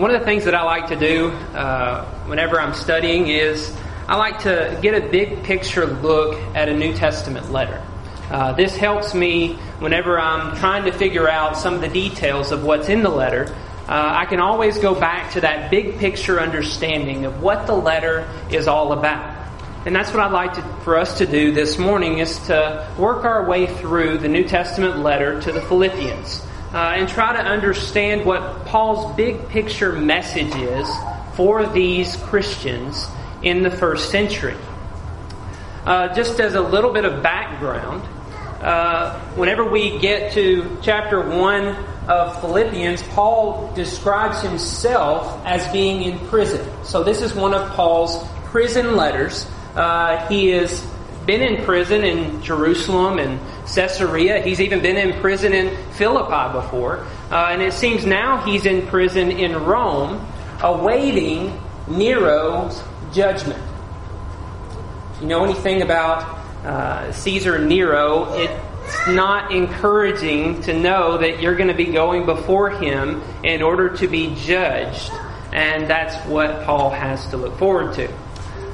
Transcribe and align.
one 0.00 0.10
of 0.10 0.18
the 0.18 0.24
things 0.24 0.46
that 0.46 0.54
I 0.54 0.62
like 0.62 0.86
to 0.86 0.96
do 0.96 1.28
uh, 1.28 2.06
whenever 2.24 2.58
I'm 2.58 2.72
studying 2.72 3.28
is 3.28 3.70
I 4.08 4.16
like 4.16 4.38
to 4.44 4.78
get 4.80 4.94
a 4.94 5.06
big 5.06 5.42
picture 5.42 5.84
look 5.84 6.40
at 6.54 6.70
a 6.70 6.74
New 6.74 6.94
Testament 6.94 7.52
letter. 7.52 7.86
Uh, 8.30 8.54
this 8.54 8.74
helps 8.74 9.12
me 9.12 9.56
whenever 9.78 10.18
I'm 10.18 10.56
trying 10.56 10.86
to 10.86 10.92
figure 10.92 11.28
out 11.28 11.58
some 11.58 11.74
of 11.74 11.82
the 11.82 11.88
details 11.88 12.50
of 12.50 12.64
what's 12.64 12.88
in 12.88 13.02
the 13.02 13.10
letter. 13.10 13.54
Uh, 13.86 14.12
I 14.16 14.24
can 14.24 14.40
always 14.40 14.78
go 14.78 14.98
back 14.98 15.32
to 15.32 15.42
that 15.42 15.70
big 15.70 15.98
picture 15.98 16.40
understanding 16.40 17.26
of 17.26 17.42
what 17.42 17.66
the 17.66 17.74
letter 17.74 18.26
is 18.50 18.68
all 18.68 18.94
about. 18.94 19.36
And 19.84 19.94
that's 19.94 20.14
what 20.14 20.20
I'd 20.20 20.32
like 20.32 20.54
to, 20.54 20.62
for 20.82 20.96
us 20.96 21.18
to 21.18 21.26
do 21.26 21.52
this 21.52 21.76
morning 21.76 22.20
is 22.20 22.38
to 22.46 22.90
work 22.96 23.26
our 23.26 23.44
way 23.44 23.66
through 23.66 24.16
the 24.16 24.28
New 24.28 24.44
Testament 24.44 25.00
letter 25.00 25.42
to 25.42 25.52
the 25.52 25.60
Philippians 25.60 26.46
uh, 26.72 26.94
and 26.96 27.08
try 27.08 27.32
to 27.32 27.40
understand 27.40 28.24
what 28.24 28.66
Paul's 28.66 29.16
big 29.16 29.48
picture 29.48 29.92
message 29.92 30.54
is 30.54 30.88
for 31.34 31.66
these 31.66 32.16
Christians 32.16 33.06
in 33.42 33.62
the 33.62 33.70
first 33.70 34.10
century. 34.10 34.56
Uh, 35.84 36.14
just 36.14 36.40
as 36.40 36.54
a 36.54 36.60
little 36.60 36.92
bit 36.92 37.04
of 37.04 37.22
background, 37.22 38.02
uh, 38.62 39.18
whenever 39.30 39.64
we 39.64 39.98
get 39.98 40.32
to 40.32 40.78
chapter 40.82 41.20
1 41.28 41.66
of 42.08 42.40
Philippians, 42.40 43.02
Paul 43.04 43.72
describes 43.74 44.42
himself 44.42 45.42
as 45.46 45.66
being 45.72 46.02
in 46.02 46.18
prison. 46.28 46.66
So, 46.84 47.02
this 47.02 47.22
is 47.22 47.34
one 47.34 47.54
of 47.54 47.70
Paul's 47.70 48.22
prison 48.44 48.96
letters. 48.96 49.46
Uh, 49.74 50.26
he 50.28 50.48
has 50.48 50.86
been 51.26 51.42
in 51.42 51.64
prison 51.64 52.04
in 52.04 52.42
Jerusalem 52.42 53.18
and 53.18 53.40
Caesarea. 53.74 54.42
He's 54.42 54.60
even 54.60 54.80
been 54.80 54.96
in 54.96 55.20
prison 55.20 55.52
in 55.52 55.76
Philippi 55.92 56.52
before. 56.52 57.06
Uh, 57.30 57.48
and 57.50 57.62
it 57.62 57.72
seems 57.72 58.06
now 58.06 58.44
he's 58.44 58.66
in 58.66 58.86
prison 58.86 59.30
in 59.30 59.64
Rome, 59.64 60.26
awaiting 60.62 61.60
Nero's 61.86 62.82
judgment. 63.12 63.62
If 65.14 65.22
you 65.22 65.28
know 65.28 65.44
anything 65.44 65.82
about 65.82 66.22
uh, 66.64 67.12
Caesar 67.12 67.58
Nero, 67.58 68.32
it's 68.34 69.08
not 69.08 69.52
encouraging 69.52 70.60
to 70.62 70.72
know 70.78 71.18
that 71.18 71.40
you're 71.40 71.56
going 71.56 71.68
to 71.68 71.74
be 71.74 71.86
going 71.86 72.26
before 72.26 72.70
him 72.70 73.22
in 73.44 73.62
order 73.62 73.96
to 73.96 74.08
be 74.08 74.34
judged. 74.36 75.10
And 75.52 75.88
that's 75.88 76.16
what 76.26 76.64
Paul 76.64 76.90
has 76.90 77.26
to 77.30 77.36
look 77.36 77.58
forward 77.58 77.94
to. 77.94 78.08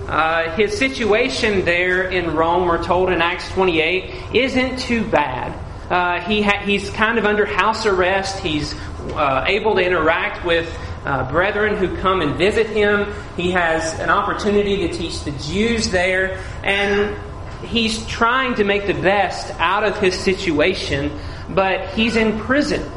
Uh, 0.09 0.55
his 0.55 0.77
situation 0.79 1.65
there 1.65 2.05
in 2.05 2.35
Rome, 2.37 2.69
we're 2.69 2.83
told 2.83 3.11
in 3.11 3.21
Acts 3.21 3.51
28, 3.51 4.35
isn't 4.35 4.79
too 4.79 5.05
bad. 5.05 5.53
Uh, 5.91 6.21
he 6.21 6.43
ha- 6.43 6.63
he's 6.65 6.91
kind 6.91 7.19
of 7.19 7.25
under 7.25 7.45
house 7.45 7.87
arrest. 7.87 8.39
He's 8.39 8.75
uh, 9.15 9.45
able 9.47 9.75
to 9.75 9.85
interact 9.85 10.45
with 10.45 10.73
uh, 11.05 11.29
brethren 11.31 11.77
who 11.77 11.97
come 11.97 12.21
and 12.21 12.37
visit 12.37 12.69
him. 12.69 13.13
He 13.37 13.51
has 13.53 13.99
an 13.99 14.09
opportunity 14.09 14.89
to 14.89 14.93
teach 14.93 15.23
the 15.25 15.33
Jews 15.33 15.91
there. 15.91 16.41
And 16.63 17.17
he's 17.65 18.05
trying 18.07 18.55
to 18.57 18.65
make 18.65 18.87
the 18.87 18.95
best 18.95 19.53
out 19.59 19.83
of 19.83 19.99
his 19.99 20.19
situation, 20.19 21.11
but 21.49 21.89
he's 21.91 22.15
in 22.15 22.39
prison 22.41 22.89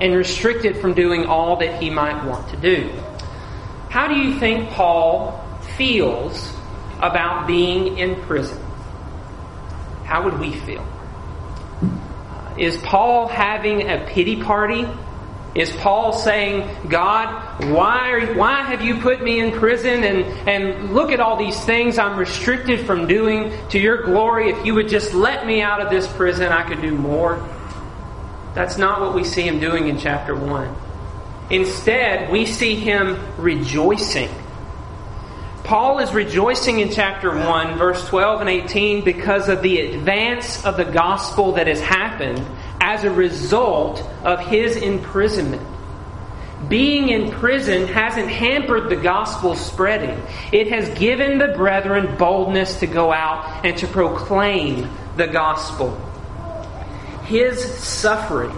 and 0.00 0.14
restricted 0.14 0.78
from 0.78 0.94
doing 0.94 1.26
all 1.26 1.56
that 1.56 1.82
he 1.82 1.90
might 1.90 2.24
want 2.24 2.48
to 2.48 2.56
do. 2.56 2.90
How 3.90 4.08
do 4.08 4.14
you 4.14 4.38
think 4.38 4.70
Paul 4.70 5.41
feels 5.76 6.52
about 6.98 7.46
being 7.46 7.98
in 7.98 8.20
prison. 8.22 8.62
How 10.04 10.24
would 10.24 10.38
we 10.38 10.52
feel? 10.52 10.86
Uh, 11.82 12.54
is 12.58 12.76
Paul 12.78 13.28
having 13.28 13.88
a 13.88 14.06
pity 14.06 14.42
party? 14.42 14.86
Is 15.54 15.70
Paul 15.76 16.12
saying, 16.14 16.88
God, 16.88 17.64
why, 17.70 18.10
are, 18.10 18.34
why 18.34 18.62
have 18.62 18.80
you 18.80 19.00
put 19.00 19.22
me 19.22 19.40
in 19.40 19.52
prison? 19.52 20.02
And, 20.02 20.48
and 20.48 20.94
look 20.94 21.12
at 21.12 21.20
all 21.20 21.36
these 21.36 21.60
things 21.64 21.98
I'm 21.98 22.18
restricted 22.18 22.86
from 22.86 23.06
doing 23.06 23.52
to 23.68 23.78
your 23.78 24.02
glory. 24.02 24.50
If 24.50 24.64
you 24.64 24.74
would 24.74 24.88
just 24.88 25.12
let 25.12 25.46
me 25.46 25.60
out 25.60 25.82
of 25.82 25.90
this 25.90 26.06
prison, 26.06 26.52
I 26.52 26.62
could 26.62 26.80
do 26.80 26.94
more. 26.94 27.46
That's 28.54 28.78
not 28.78 29.00
what 29.00 29.14
we 29.14 29.24
see 29.24 29.42
him 29.42 29.60
doing 29.60 29.88
in 29.88 29.98
chapter 29.98 30.34
1. 30.34 30.74
Instead, 31.50 32.30
we 32.30 32.46
see 32.46 32.76
him 32.76 33.18
rejoicing 33.36 34.30
Paul 35.64 36.00
is 36.00 36.12
rejoicing 36.12 36.80
in 36.80 36.90
chapter 36.90 37.30
1, 37.30 37.78
verse 37.78 38.04
12 38.08 38.40
and 38.40 38.50
18, 38.50 39.04
because 39.04 39.48
of 39.48 39.62
the 39.62 39.78
advance 39.80 40.64
of 40.64 40.76
the 40.76 40.84
gospel 40.84 41.52
that 41.52 41.68
has 41.68 41.80
happened 41.80 42.44
as 42.80 43.04
a 43.04 43.10
result 43.10 44.02
of 44.24 44.40
his 44.40 44.76
imprisonment. 44.76 45.62
Being 46.68 47.10
in 47.10 47.30
prison 47.30 47.86
hasn't 47.86 48.28
hampered 48.28 48.90
the 48.90 48.96
gospel 48.96 49.54
spreading. 49.54 50.20
It 50.52 50.68
has 50.68 50.88
given 50.98 51.38
the 51.38 51.48
brethren 51.48 52.16
boldness 52.16 52.80
to 52.80 52.88
go 52.88 53.12
out 53.12 53.64
and 53.64 53.76
to 53.78 53.86
proclaim 53.86 54.90
the 55.16 55.28
gospel. 55.28 55.96
His 57.24 57.62
suffering 57.78 58.56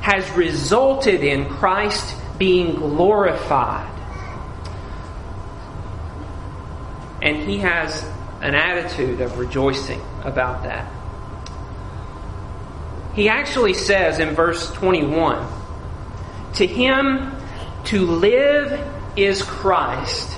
has 0.00 0.28
resulted 0.32 1.22
in 1.22 1.48
Christ 1.48 2.16
being 2.38 2.74
glorified 2.74 3.93
And 7.24 7.38
he 7.38 7.58
has 7.58 8.04
an 8.42 8.54
attitude 8.54 9.22
of 9.22 9.38
rejoicing 9.38 10.00
about 10.22 10.62
that. 10.64 10.92
He 13.14 13.30
actually 13.30 13.72
says 13.72 14.18
in 14.18 14.34
verse 14.34 14.70
21 14.72 15.46
To 16.54 16.66
him 16.66 17.32
to 17.84 18.06
live 18.06 18.78
is 19.16 19.42
Christ, 19.42 20.36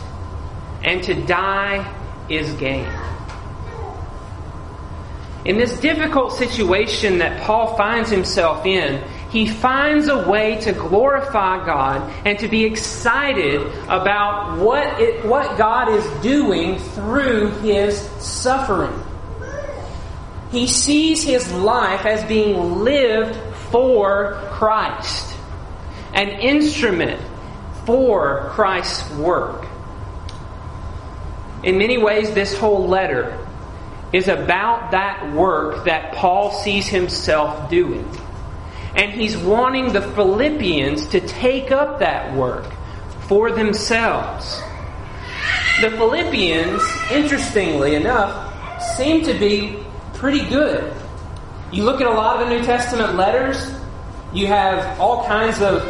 and 0.85 1.03
to 1.05 1.15
die 1.15 1.93
is 2.29 2.53
gain. 2.55 2.89
In 5.45 5.59
this 5.59 5.79
difficult 5.81 6.33
situation 6.33 7.19
that 7.19 7.43
Paul 7.43 7.77
finds 7.77 8.11
himself 8.11 8.67
in, 8.67 9.03
he 9.37 9.47
finds 9.47 10.09
a 10.09 10.27
way 10.27 10.57
to 10.63 10.73
glorify 10.73 11.63
God 11.67 12.11
and 12.25 12.39
to 12.39 12.49
be 12.49 12.65
excited 12.65 13.61
about 13.87 14.59
what, 14.59 14.99
it, 14.99 15.27
what 15.27 15.59
God 15.59 15.91
is 15.91 16.23
doing 16.23 16.79
through 16.79 17.51
his 17.59 18.01
suffering. 18.19 18.99
He 20.51 20.67
sees 20.67 21.23
his 21.23 21.53
life 21.53 22.07
as 22.07 22.25
being 22.25 22.83
lived 22.83 23.39
for 23.71 24.41
Christ, 24.53 25.37
an 26.15 26.29
instrument 26.41 27.21
for 27.85 28.49
Christ's 28.53 29.11
work. 29.17 29.67
In 31.63 31.77
many 31.77 31.99
ways, 31.99 32.33
this 32.33 32.57
whole 32.57 32.89
letter 32.89 33.39
is 34.15 34.29
about 34.29 34.93
that 34.93 35.31
work 35.35 35.85
that 35.85 36.15
Paul 36.15 36.53
sees 36.53 36.87
himself 36.87 37.69
doing. 37.69 38.11
And 38.97 39.13
he's 39.13 39.37
wanting 39.37 39.93
the 39.93 40.01
Philippians 40.01 41.09
to 41.09 41.21
take 41.21 41.71
up 41.71 42.01
that 42.01 42.35
work 42.35 42.65
for 43.29 43.53
themselves. 43.53 44.63
The 45.81 45.91
Philippians, 45.91 46.83
interestingly 47.13 47.95
enough, 47.95 48.83
seem 48.97 49.23
to 49.25 49.35
be 49.35 49.85
pretty 50.15 50.49
good. 50.49 50.93
You 51.71 51.85
look 51.85 52.01
at 52.01 52.07
a 52.07 52.11
lot 52.11 52.41
of 52.41 52.49
the 52.49 52.57
New 52.57 52.65
Testament 52.65 53.17
letters, 53.17 53.71
you 54.33 54.47
have 54.47 54.99
all 54.99 55.27
kinds 55.27 55.61
of 55.61 55.87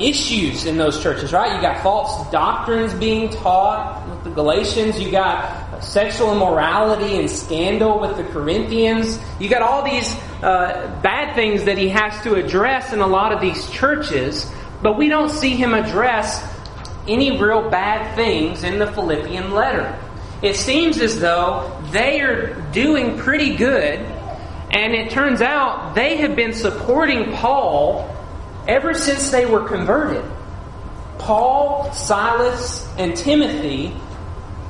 issues 0.00 0.66
in 0.66 0.76
those 0.76 1.02
churches, 1.02 1.32
right? 1.32 1.54
You 1.54 1.60
got 1.60 1.82
false 1.82 2.30
doctrines 2.30 2.94
being 2.94 3.28
taught 3.28 4.08
with 4.08 4.24
the 4.24 4.30
Galatians, 4.30 5.00
you 5.00 5.10
got 5.10 5.65
sexual 5.80 6.32
immorality 6.32 7.18
and 7.18 7.30
scandal 7.30 8.00
with 8.00 8.16
the 8.16 8.24
Corinthians, 8.24 9.18
you 9.38 9.48
got 9.48 9.62
all 9.62 9.82
these 9.82 10.14
uh, 10.42 11.00
bad 11.02 11.34
things 11.34 11.64
that 11.64 11.78
he 11.78 11.88
has 11.88 12.20
to 12.22 12.34
address 12.34 12.92
in 12.92 13.00
a 13.00 13.06
lot 13.06 13.32
of 13.32 13.40
these 13.40 13.68
churches, 13.70 14.50
but 14.82 14.96
we 14.98 15.08
don't 15.08 15.30
see 15.30 15.56
him 15.56 15.74
address 15.74 16.42
any 17.08 17.38
real 17.40 17.70
bad 17.70 18.14
things 18.14 18.64
in 18.64 18.78
the 18.78 18.90
Philippian 18.92 19.52
letter. 19.52 19.98
It 20.42 20.56
seems 20.56 21.00
as 21.00 21.18
though 21.18 21.80
they 21.90 22.20
are 22.20 22.54
doing 22.72 23.16
pretty 23.18 23.56
good, 23.56 24.00
and 24.70 24.94
it 24.94 25.10
turns 25.10 25.40
out 25.40 25.94
they 25.94 26.16
have 26.16 26.36
been 26.36 26.52
supporting 26.52 27.32
Paul 27.32 28.14
ever 28.68 28.92
since 28.94 29.30
they 29.30 29.46
were 29.46 29.66
converted. 29.66 30.24
Paul, 31.18 31.92
Silas, 31.92 32.86
and 32.98 33.16
Timothy 33.16 33.96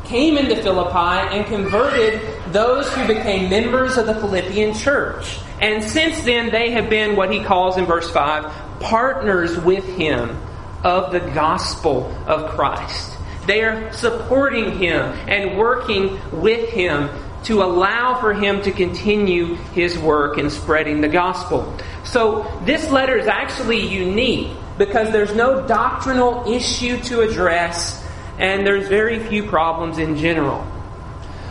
came 0.06 0.38
into 0.38 0.56
Philippi 0.56 1.36
and 1.36 1.46
converted 1.46 2.20
those 2.52 2.92
who 2.92 3.06
became 3.06 3.50
members 3.50 3.96
of 3.96 4.06
the 4.06 4.14
Philippian 4.14 4.74
church. 4.74 5.38
And 5.60 5.82
since 5.82 6.22
then, 6.22 6.50
they 6.50 6.70
have 6.72 6.88
been 6.88 7.16
what 7.16 7.32
he 7.32 7.42
calls 7.42 7.76
in 7.76 7.86
verse 7.86 8.10
5 8.10 8.80
partners 8.80 9.58
with 9.58 9.84
him 9.96 10.36
of 10.84 11.12
the 11.12 11.20
gospel 11.20 12.12
of 12.26 12.50
Christ. 12.50 13.16
They 13.46 13.62
are 13.62 13.92
supporting 13.92 14.78
him 14.78 15.02
and 15.28 15.58
working 15.58 16.18
with 16.32 16.70
him 16.70 17.08
to 17.44 17.62
allow 17.62 18.20
for 18.20 18.34
him 18.34 18.60
to 18.62 18.72
continue 18.72 19.54
his 19.72 19.96
work 19.98 20.36
in 20.36 20.50
spreading 20.50 21.00
the 21.00 21.08
gospel. 21.08 21.76
So, 22.04 22.60
this 22.64 22.90
letter 22.90 23.16
is 23.16 23.28
actually 23.28 23.86
unique 23.86 24.50
because 24.78 25.12
there's 25.12 25.34
no 25.34 25.66
doctrinal 25.66 26.52
issue 26.52 27.00
to 27.02 27.20
address 27.20 28.05
and 28.38 28.66
there's 28.66 28.88
very 28.88 29.18
few 29.18 29.44
problems 29.44 29.98
in 29.98 30.16
general. 30.16 30.66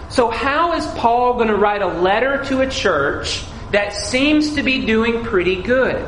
So, 0.10 0.30
how 0.30 0.74
is 0.74 0.86
Paul 0.98 1.34
going 1.34 1.48
to 1.48 1.56
write 1.56 1.82
a 1.82 1.88
letter 1.88 2.44
to 2.46 2.62
a 2.62 2.70
church 2.70 3.44
that 3.72 3.94
seems 3.94 4.56
to 4.56 4.64
be 4.64 4.86
doing 4.86 5.24
pretty 5.24 5.62
good? 5.62 6.08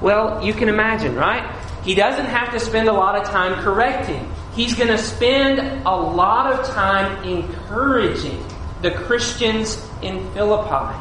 Well, 0.00 0.44
you 0.44 0.52
can 0.52 0.68
imagine, 0.68 1.14
right? 1.14 1.44
He 1.84 1.94
doesn't 1.94 2.26
have 2.26 2.52
to 2.52 2.60
spend 2.60 2.88
a 2.88 2.92
lot 2.92 3.16
of 3.16 3.28
time 3.28 3.54
correcting. 3.62 4.30
He's 4.54 4.74
going 4.74 4.88
to 4.88 4.98
spend 4.98 5.58
a 5.86 5.94
lot 5.94 6.52
of 6.52 6.66
time 6.68 7.24
encouraging 7.24 8.42
the 8.82 8.90
Christians 8.90 9.84
in 10.02 10.30
Philippi. 10.32 10.98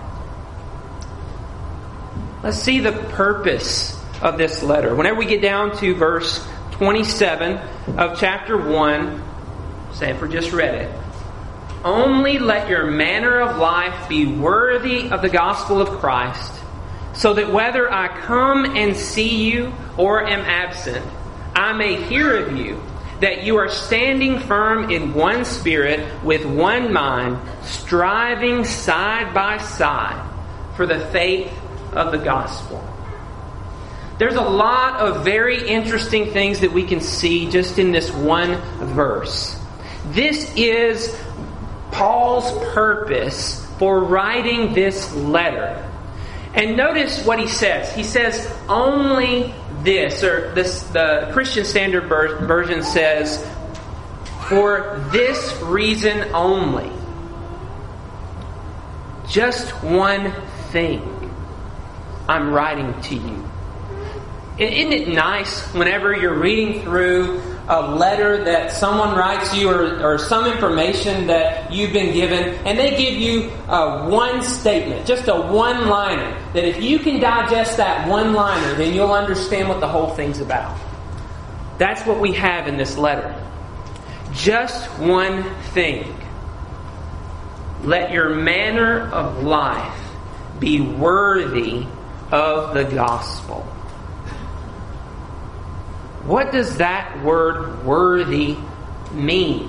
Let's 2.44 2.58
see 2.58 2.80
the 2.80 2.92
purpose 2.92 3.98
of 4.22 4.38
this 4.38 4.64
letter. 4.64 4.96
Whenever 4.96 5.18
we 5.18 5.26
get 5.26 5.42
down 5.42 5.76
to 5.78 5.94
verse 5.96 6.46
27 6.80 7.58
of 7.98 8.18
chapter 8.18 8.58
1, 8.58 9.22
Sanford 9.92 10.32
just 10.32 10.54
read 10.54 10.76
it. 10.76 11.00
Only 11.84 12.40
let 12.40 12.70
your 12.70 12.86
manner 12.90 13.42
of 13.42 13.58
life 13.58 14.08
be 14.08 14.26
worthy 14.26 15.10
of 15.10 15.22
the 15.22 15.28
gospel 15.28 15.82
of 15.82 15.90
Christ, 16.00 16.54
so 17.12 17.34
that 17.34 17.52
whether 17.52 17.92
I 17.92 18.08
come 18.22 18.78
and 18.78 18.96
see 18.96 19.52
you 19.52 19.74
or 19.98 20.26
am 20.26 20.40
absent, 20.40 21.06
I 21.54 21.74
may 21.74 22.02
hear 22.02 22.38
of 22.46 22.56
you 22.56 22.82
that 23.20 23.44
you 23.44 23.58
are 23.58 23.68
standing 23.68 24.40
firm 24.40 24.90
in 24.90 25.14
one 25.14 25.44
spirit, 25.44 26.24
with 26.24 26.46
one 26.46 26.94
mind, 26.94 27.40
striving 27.64 28.64
side 28.64 29.34
by 29.34 29.58
side 29.58 30.26
for 30.78 30.86
the 30.86 31.02
faith 31.08 31.52
of 31.92 32.14
the 32.14 32.20
gospel. 32.20 32.82
There's 34.20 34.36
a 34.36 34.42
lot 34.42 35.00
of 35.00 35.24
very 35.24 35.66
interesting 35.66 36.32
things 36.32 36.60
that 36.60 36.74
we 36.74 36.84
can 36.84 37.00
see 37.00 37.50
just 37.50 37.80
in 37.80 37.94
this 37.94 38.12
one 38.12 38.56
verse. 38.94 39.58
This 40.08 40.54
is 40.58 41.18
Paul's 41.92 42.52
purpose 42.74 43.66
for 43.80 44.04
writing 44.04 44.74
this 44.74 45.14
letter. 45.16 45.90
And 46.54 46.76
notice 46.76 47.26
what 47.26 47.40
he 47.40 47.48
says. 47.48 47.96
He 47.96 48.04
says, 48.04 48.54
only 48.68 49.54
this, 49.84 50.22
or 50.22 50.54
this, 50.54 50.84
the 50.84 51.30
Christian 51.32 51.64
Standard 51.64 52.10
Version 52.10 52.84
says, 52.84 53.48
for 54.50 55.02
this 55.14 55.56
reason 55.62 56.30
only. 56.34 56.92
Just 59.30 59.70
one 59.82 60.34
thing 60.72 61.32
I'm 62.28 62.52
writing 62.52 63.00
to 63.04 63.16
you. 63.16 63.50
Isn't 64.60 64.92
it 64.92 65.08
nice 65.08 65.74
whenever 65.74 66.14
you're 66.14 66.38
reading 66.38 66.82
through 66.82 67.42
a 67.70 67.96
letter 67.96 68.44
that 68.44 68.74
someone 68.74 69.16
writes 69.16 69.56
you 69.56 69.70
or, 69.70 70.04
or 70.04 70.18
some 70.18 70.52
information 70.52 71.28
that 71.28 71.72
you've 71.72 71.94
been 71.94 72.14
given, 72.14 72.56
and 72.66 72.78
they 72.78 72.90
give 72.98 73.14
you 73.14 73.52
uh, 73.70 74.10
one 74.10 74.42
statement, 74.42 75.06
just 75.06 75.30
a 75.30 75.36
one 75.36 75.88
liner, 75.88 76.38
that 76.54 76.66
if 76.66 76.82
you 76.84 77.00
can 77.00 77.22
digest 77.22 77.78
that 77.78 78.06
one 78.10 78.34
liner, 78.34 78.74
then 78.74 78.94
you'll 78.94 79.14
understand 79.14 79.70
what 79.70 79.80
the 79.80 79.88
whole 79.88 80.10
thing's 80.16 80.42
about. 80.42 80.78
That's 81.78 82.06
what 82.06 82.20
we 82.20 82.34
have 82.34 82.68
in 82.68 82.76
this 82.76 82.98
letter. 82.98 83.34
Just 84.34 84.90
one 85.00 85.44
thing. 85.72 86.14
Let 87.84 88.12
your 88.12 88.36
manner 88.36 89.10
of 89.12 89.44
life 89.44 89.98
be 90.60 90.82
worthy 90.82 91.86
of 92.32 92.74
the 92.74 92.84
gospel. 92.84 93.69
What 96.26 96.52
does 96.52 96.78
that 96.78 97.24
word 97.24 97.86
worthy 97.86 98.58
mean? 99.12 99.68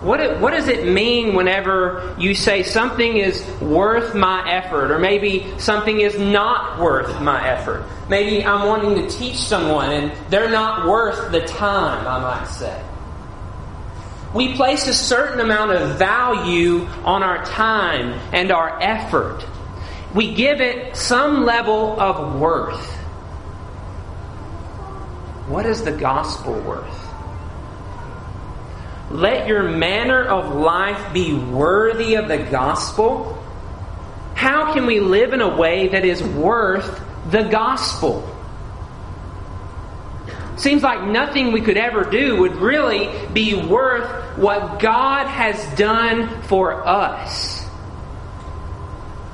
What, 0.00 0.20
it, 0.20 0.38
what 0.38 0.50
does 0.50 0.68
it 0.68 0.86
mean 0.86 1.34
whenever 1.34 2.14
you 2.18 2.34
say 2.34 2.62
something 2.62 3.16
is 3.16 3.44
worth 3.60 4.14
my 4.14 4.50
effort, 4.50 4.90
or 4.90 4.98
maybe 4.98 5.54
something 5.58 6.00
is 6.00 6.18
not 6.18 6.78
worth 6.78 7.20
my 7.22 7.48
effort? 7.48 7.86
Maybe 8.08 8.44
I'm 8.44 8.68
wanting 8.68 8.96
to 9.02 9.08
teach 9.08 9.36
someone 9.36 9.90
and 9.90 10.12
they're 10.28 10.50
not 10.50 10.86
worth 10.86 11.32
the 11.32 11.40
time, 11.46 12.06
I 12.06 12.20
might 12.20 12.48
say. 12.48 12.84
We 14.34 14.54
place 14.54 14.88
a 14.88 14.94
certain 14.94 15.40
amount 15.40 15.70
of 15.72 15.98
value 15.98 16.86
on 17.04 17.22
our 17.22 17.44
time 17.46 18.12
and 18.32 18.52
our 18.52 18.78
effort 18.82 19.46
we 20.14 20.32
give 20.32 20.60
it 20.60 20.96
some 20.96 21.44
level 21.44 22.00
of 22.00 22.40
worth. 22.40 23.03
What 25.46 25.66
is 25.66 25.84
the 25.84 25.92
gospel 25.92 26.54
worth? 26.60 27.08
Let 29.10 29.46
your 29.46 29.62
manner 29.62 30.24
of 30.24 30.54
life 30.54 31.12
be 31.12 31.34
worthy 31.34 32.14
of 32.14 32.28
the 32.28 32.38
gospel. 32.38 33.38
How 34.34 34.72
can 34.72 34.86
we 34.86 35.00
live 35.00 35.32
in 35.32 35.40
a 35.40 35.56
way 35.56 35.88
that 35.88 36.04
is 36.04 36.22
worth 36.22 37.00
the 37.30 37.42
gospel? 37.42 38.28
Seems 40.56 40.82
like 40.82 41.08
nothing 41.08 41.52
we 41.52 41.60
could 41.60 41.76
ever 41.76 42.04
do 42.04 42.36
would 42.40 42.56
really 42.56 43.10
be 43.32 43.54
worth 43.54 44.38
what 44.38 44.80
God 44.80 45.26
has 45.26 45.62
done 45.76 46.42
for 46.42 46.86
us. 46.86 47.66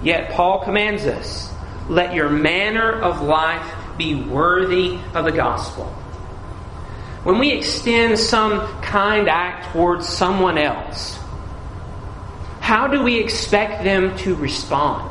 Yet 0.03 0.33
Paul 0.33 0.65
commands 0.65 1.05
us 1.05 1.51
let 1.89 2.15
your 2.15 2.31
manner 2.31 2.93
of 2.93 3.21
life 3.21 3.67
be 3.99 4.15
worthy 4.15 4.99
of 5.13 5.25
the 5.25 5.33
gospel. 5.33 5.93
When 7.23 7.39
we 7.39 7.53
extend 7.53 8.19
some 8.19 8.61
kind 8.81 9.29
act 9.29 9.73
towards 9.73 10.09
someone 10.09 10.57
else, 10.57 11.19
how 12.61 12.87
do 12.87 13.03
we 13.03 13.19
expect 13.19 13.85
them 13.85 14.17
to 14.19 14.35
respond? 14.35 15.11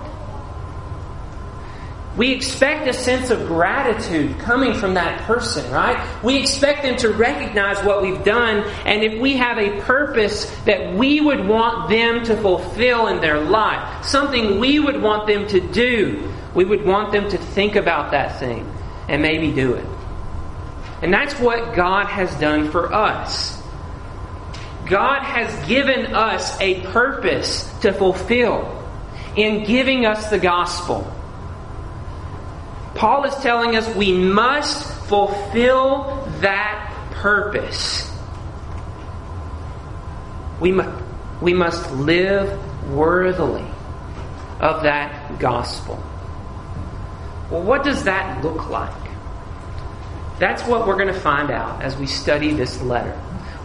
We 2.18 2.32
expect 2.32 2.88
a 2.88 2.94
sense 2.94 3.30
of 3.30 3.48
gratitude 3.48 4.40
coming 4.40 4.74
from 4.74 4.96
that 4.96 5.22
person, 5.22 5.72
right? 5.72 6.04
We 6.24 6.38
expect 6.38 6.82
them 6.82 6.98
to 6.98 7.10
recognize 7.10 7.82
what 7.86 8.02
we've 8.02 8.24
done, 8.26 8.64
and 8.86 9.04
if 9.04 9.22
we 9.22 9.38
have 9.38 9.58
a 9.58 9.80
purpose 9.82 10.50
that 10.66 10.96
we 10.96 11.22
would 11.22 11.48
want 11.48 11.90
them 11.90 12.24
to 12.26 12.36
fulfill 12.36 13.08
in 13.08 13.22
their 13.22 13.40
life, 13.40 14.04
something 14.04 14.60
we 14.60 14.80
would 14.80 15.02
want 15.02 15.28
them 15.28 15.48
to 15.48 15.60
do, 15.60 16.30
we 16.56 16.66
would 16.66 16.86
want 16.86 17.12
them 17.12 17.30
to 17.30 17.38
think 17.38 17.76
about 17.76 18.12
that 18.12 18.40
thing 18.40 18.70
and 19.08 19.22
maybe 19.22 19.52
do 19.52 19.76
it. 19.76 19.86
And 21.02 21.14
that's 21.14 21.40
what 21.40 21.76
God 21.76 22.08
has 22.08 22.34
done 22.40 22.72
for 22.72 22.94
us. 22.94 23.62
God 24.86 25.22
has 25.22 25.68
given 25.68 26.16
us 26.16 26.60
a 26.60 26.82
purpose 26.88 27.72
to 27.82 27.94
fulfill 27.94 28.76
in 29.36 29.64
giving 29.64 30.06
us 30.06 30.30
the 30.30 30.40
gospel. 30.40 31.12
Paul 32.96 33.24
is 33.26 33.36
telling 33.36 33.76
us 33.76 33.96
we 33.96 34.12
must 34.12 34.86
fulfill 35.08 36.28
that 36.42 36.94
purpose. 37.12 38.12
We 40.60 40.72
must, 40.72 41.04
we 41.42 41.54
must 41.54 41.92
live 41.94 42.92
worthily 42.92 43.66
of 44.60 44.84
that 44.84 45.40
gospel. 45.40 46.04
Well, 47.50 47.64
what 47.64 47.84
does 47.84 48.04
that 48.04 48.44
look 48.44 48.70
like? 48.70 49.09
That's 50.40 50.64
what 50.64 50.88
we're 50.88 50.96
going 50.96 51.14
to 51.14 51.20
find 51.20 51.52
out 51.52 51.82
as 51.82 51.98
we 51.98 52.08
study 52.08 52.54
this 52.54 52.82
letter. 52.82 53.12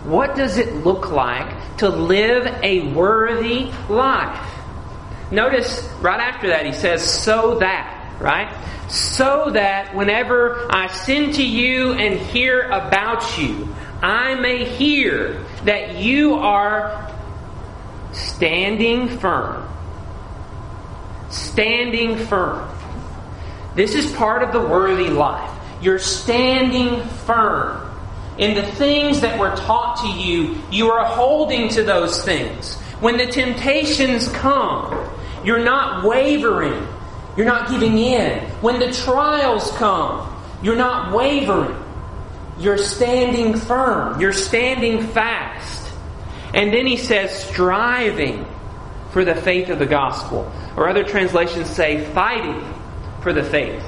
What 0.05 0.37
does 0.37 0.59
it 0.59 0.85
look 0.85 1.11
like 1.11 1.77
to 1.79 1.89
live 1.89 2.47
a 2.63 2.93
worthy 2.93 3.71
life? 3.89 4.51
Notice 5.31 5.89
right 6.01 6.21
after 6.21 6.49
that 6.49 6.67
he 6.67 6.73
says, 6.73 7.03
so 7.03 7.59
that, 7.61 8.21
right? 8.21 8.53
so 8.89 9.51
that 9.51 9.95
whenever 9.95 10.67
I 10.71 10.89
send 10.89 11.35
to 11.35 11.45
you 11.45 11.93
and 11.93 12.19
hear 12.19 12.63
about 12.63 13.39
you, 13.39 13.75
I 14.03 14.35
may 14.35 14.65
hear 14.65 15.45
that 15.65 15.97
you 15.97 16.35
are 16.35 17.11
standing 18.13 19.19
firm. 19.19 19.69
Standing 21.31 22.17
firm. 22.17 22.71
This 23.75 23.95
is 23.95 24.13
part 24.13 24.43
of 24.43 24.53
the 24.53 24.61
worthy 24.61 25.09
life. 25.09 25.51
You're 25.85 25.99
standing 25.99 27.07
firm. 27.27 27.81
In 28.39 28.55
the 28.55 28.65
things 28.73 29.21
that 29.21 29.39
were 29.39 29.55
taught 29.55 29.99
to 29.99 30.09
you, 30.09 30.61
you 30.73 30.91
are 30.91 31.05
holding 31.05 31.69
to 31.71 31.85
those 31.85 32.25
things. 32.25 32.75
When 32.99 33.17
the 33.17 33.27
temptations 33.27 34.29
come, 34.29 35.09
you're 35.45 35.63
not 35.63 36.05
wavering 36.05 36.89
you're 37.37 37.47
not 37.47 37.69
giving 37.69 37.99
in. 37.99 38.41
When 38.61 38.79
the 38.79 38.93
trials 38.93 39.71
come, 39.73 40.31
you're 40.63 40.77
not 40.77 41.13
wavering. 41.13 41.77
You're 42.59 42.79
standing 42.79 43.59
firm. 43.59 44.21
You're 44.21 44.33
standing 44.33 45.09
fast. 45.09 45.93
And 46.53 46.73
then 46.73 46.87
he 46.87 46.97
says, 46.97 47.33
striving 47.45 48.47
for 49.11 49.25
the 49.25 49.35
faith 49.35 49.69
of 49.69 49.81
the 49.81 49.87
gospel. 49.87 50.51
Or 50.77 50.89
other 50.89 51.03
translations 51.03 51.69
say, 51.69 52.05
fighting 52.13 52.63
for 53.21 53.33
the 53.33 53.43
faith. 53.43 53.83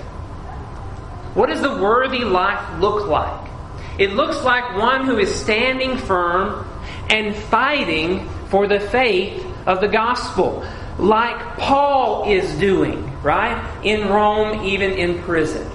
What 1.36 1.50
does 1.50 1.60
the 1.60 1.76
worthy 1.76 2.24
life 2.24 2.80
look 2.80 3.08
like? 3.08 3.50
It 3.98 4.12
looks 4.12 4.42
like 4.42 4.78
one 4.78 5.04
who 5.04 5.18
is 5.18 5.34
standing 5.34 5.98
firm 5.98 6.66
and 7.10 7.36
fighting 7.36 8.26
for 8.48 8.66
the 8.66 8.80
faith 8.80 9.44
of 9.66 9.82
the 9.82 9.88
gospel, 9.88 10.66
like 10.98 11.58
Paul 11.58 12.24
is 12.26 12.58
doing, 12.58 13.12
right? 13.22 13.62
In 13.84 14.08
Rome, 14.08 14.64
even 14.64 14.92
in 14.92 15.22
prison. 15.24 15.70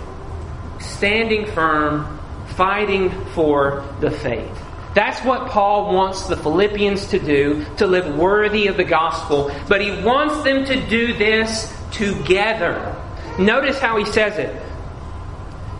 Standing 0.79 1.45
firm, 1.45 2.19
fighting 2.55 3.11
for 3.35 3.87
the 3.99 4.09
faith. 4.09 4.57
That's 4.95 5.23
what 5.23 5.51
Paul 5.51 5.93
wants 5.93 6.23
the 6.23 6.37
Philippians 6.37 7.05
to 7.09 7.19
do, 7.19 7.67
to 7.77 7.85
live 7.85 8.17
worthy 8.17 8.65
of 8.65 8.77
the 8.77 8.83
gospel. 8.83 9.51
But 9.67 9.81
he 9.81 9.91
wants 10.03 10.43
them 10.43 10.65
to 10.65 10.89
do 10.89 11.13
this 11.13 11.71
together. 11.91 12.95
Notice 13.37 13.77
how 13.77 13.97
he 13.97 14.05
says 14.05 14.39
it 14.39 14.59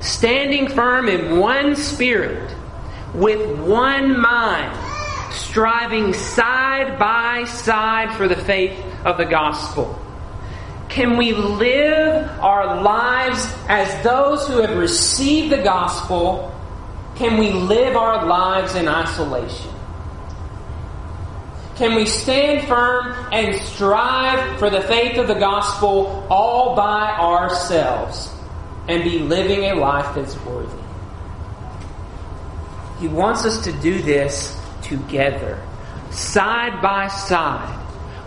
standing 0.01 0.67
firm 0.67 1.07
in 1.07 1.37
one 1.37 1.75
spirit, 1.75 2.55
with 3.13 3.59
one 3.59 4.19
mind, 4.19 4.75
striving 5.31 6.13
side 6.13 6.97
by 6.97 7.45
side 7.45 8.15
for 8.17 8.27
the 8.27 8.35
faith 8.35 8.77
of 9.05 9.17
the 9.17 9.25
gospel. 9.25 9.97
Can 10.89 11.15
we 11.15 11.33
live 11.33 12.29
our 12.41 12.81
lives 12.81 13.47
as 13.69 14.03
those 14.03 14.45
who 14.47 14.57
have 14.57 14.77
received 14.77 15.51
the 15.51 15.61
gospel? 15.61 16.53
Can 17.15 17.37
we 17.37 17.51
live 17.51 17.95
our 17.95 18.25
lives 18.25 18.75
in 18.75 18.87
isolation? 18.87 19.71
Can 21.75 21.95
we 21.95 22.05
stand 22.05 22.67
firm 22.67 23.13
and 23.31 23.55
strive 23.61 24.59
for 24.59 24.69
the 24.69 24.81
faith 24.81 25.17
of 25.17 25.27
the 25.27 25.35
gospel 25.35 26.27
all 26.29 26.75
by 26.75 27.11
ourselves? 27.11 28.29
And 28.87 29.03
be 29.03 29.19
living 29.19 29.65
a 29.65 29.75
life 29.75 30.15
that's 30.15 30.37
worthy. 30.43 30.81
He 32.99 33.07
wants 33.07 33.45
us 33.45 33.63
to 33.63 33.71
do 33.71 34.01
this 34.01 34.59
together, 34.81 35.59
side 36.11 36.81
by 36.81 37.07
side, 37.07 37.79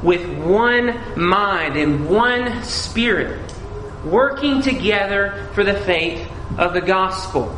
with 0.03 0.27
one 0.45 1.01
mind 1.17 1.77
and 1.77 2.09
one 2.09 2.63
spirit, 2.65 3.41
working 4.05 4.63
together 4.63 5.49
for 5.55 5.65
the 5.65 5.75
faith 5.75 6.29
of 6.59 6.75
the 6.75 6.81
gospel. 6.81 7.57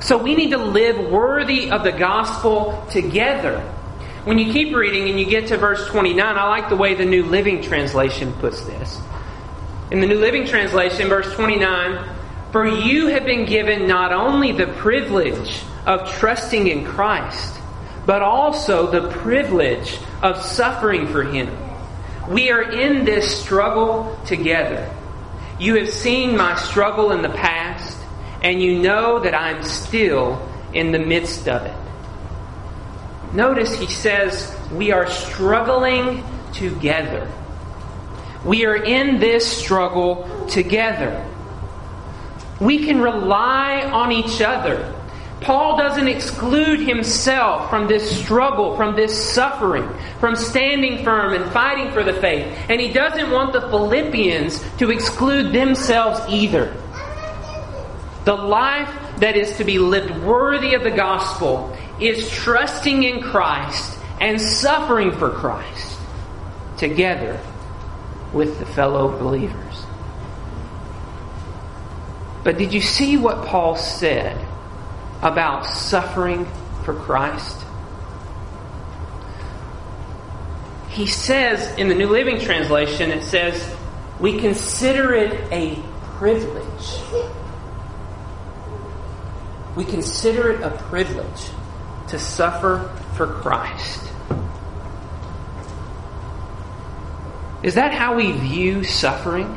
So 0.00 0.18
we 0.18 0.34
need 0.34 0.50
to 0.50 0.58
live 0.58 1.10
worthy 1.10 1.70
of 1.70 1.82
the 1.82 1.92
gospel 1.92 2.84
together. 2.90 3.60
When 4.24 4.38
you 4.38 4.52
keep 4.52 4.74
reading 4.74 5.08
and 5.08 5.18
you 5.18 5.26
get 5.26 5.48
to 5.48 5.56
verse 5.56 5.86
29, 5.88 6.20
I 6.20 6.48
like 6.48 6.68
the 6.68 6.76
way 6.76 6.94
the 6.94 7.04
New 7.04 7.24
Living 7.24 7.62
Translation 7.62 8.32
puts 8.34 8.62
this. 8.64 9.00
In 9.94 10.00
the 10.00 10.08
New 10.08 10.18
Living 10.18 10.44
Translation, 10.44 11.08
verse 11.08 11.32
29, 11.34 12.04
for 12.50 12.66
you 12.66 13.06
have 13.06 13.24
been 13.24 13.46
given 13.46 13.86
not 13.86 14.12
only 14.12 14.50
the 14.50 14.66
privilege 14.66 15.62
of 15.86 16.10
trusting 16.14 16.66
in 16.66 16.84
Christ, 16.84 17.60
but 18.04 18.20
also 18.20 18.90
the 18.90 19.08
privilege 19.20 20.00
of 20.20 20.42
suffering 20.42 21.06
for 21.06 21.22
Him. 21.22 21.48
We 22.28 22.50
are 22.50 22.72
in 22.72 23.04
this 23.04 23.40
struggle 23.40 24.18
together. 24.26 24.92
You 25.60 25.76
have 25.76 25.90
seen 25.90 26.36
my 26.36 26.56
struggle 26.56 27.12
in 27.12 27.22
the 27.22 27.28
past, 27.28 27.96
and 28.42 28.60
you 28.60 28.80
know 28.80 29.20
that 29.20 29.32
I'm 29.32 29.62
still 29.62 30.44
in 30.72 30.90
the 30.90 30.98
midst 30.98 31.46
of 31.46 31.62
it. 31.62 33.32
Notice 33.32 33.72
he 33.78 33.86
says, 33.86 34.52
We 34.72 34.90
are 34.90 35.08
struggling 35.08 36.24
together. 36.52 37.30
We 38.44 38.66
are 38.66 38.76
in 38.76 39.18
this 39.18 39.46
struggle 39.46 40.46
together. 40.48 41.24
We 42.60 42.84
can 42.84 43.00
rely 43.00 43.82
on 43.82 44.12
each 44.12 44.42
other. 44.42 44.92
Paul 45.40 45.76
doesn't 45.76 46.08
exclude 46.08 46.80
himself 46.80 47.68
from 47.68 47.86
this 47.86 48.18
struggle, 48.18 48.76
from 48.76 48.96
this 48.96 49.32
suffering, 49.34 49.88
from 50.20 50.36
standing 50.36 51.04
firm 51.04 51.34
and 51.34 51.52
fighting 51.52 51.92
for 51.92 52.02
the 52.02 52.14
faith. 52.14 52.46
And 52.68 52.80
he 52.80 52.92
doesn't 52.92 53.30
want 53.30 53.52
the 53.52 53.60
Philippians 53.62 54.62
to 54.78 54.90
exclude 54.90 55.52
themselves 55.52 56.20
either. 56.28 56.74
The 58.24 58.34
life 58.34 58.90
that 59.18 59.36
is 59.36 59.56
to 59.58 59.64
be 59.64 59.78
lived 59.78 60.16
worthy 60.22 60.74
of 60.74 60.82
the 60.82 60.90
gospel 60.90 61.76
is 62.00 62.30
trusting 62.30 63.02
in 63.02 63.20
Christ 63.20 63.98
and 64.20 64.40
suffering 64.40 65.12
for 65.12 65.30
Christ 65.30 65.98
together 66.78 67.38
with 68.34 68.58
the 68.58 68.66
fellow 68.66 69.16
believers. 69.18 69.86
But 72.42 72.58
did 72.58 72.74
you 72.74 72.82
see 72.82 73.16
what 73.16 73.46
Paul 73.46 73.76
said 73.76 74.38
about 75.22 75.64
suffering 75.64 76.46
for 76.84 76.92
Christ? 76.92 77.64
He 80.90 81.06
says 81.06 81.76
in 81.78 81.88
the 81.88 81.94
New 81.94 82.08
Living 82.08 82.38
Translation, 82.38 83.10
it 83.10 83.24
says, 83.24 83.74
we 84.20 84.38
consider 84.38 85.14
it 85.14 85.32
a 85.50 85.82
privilege. 86.18 87.00
We 89.74 89.84
consider 89.84 90.52
it 90.52 90.60
a 90.60 90.70
privilege 90.70 91.50
to 92.08 92.18
suffer 92.18 92.94
for 93.16 93.26
Christ. 93.26 94.03
Is 97.64 97.76
that 97.76 97.94
how 97.94 98.14
we 98.16 98.30
view 98.30 98.84
suffering? 98.84 99.56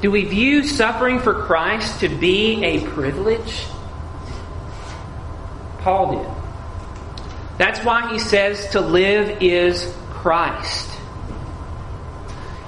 Do 0.00 0.12
we 0.12 0.24
view 0.24 0.62
suffering 0.62 1.18
for 1.18 1.34
Christ 1.34 1.98
to 1.98 2.08
be 2.08 2.62
a 2.62 2.86
privilege? 2.90 3.66
Paul 5.80 6.16
did. 6.16 6.32
That's 7.58 7.80
why 7.80 8.12
he 8.12 8.20
says 8.20 8.68
to 8.68 8.80
live 8.80 9.42
is 9.42 9.92
Christ. 10.10 10.88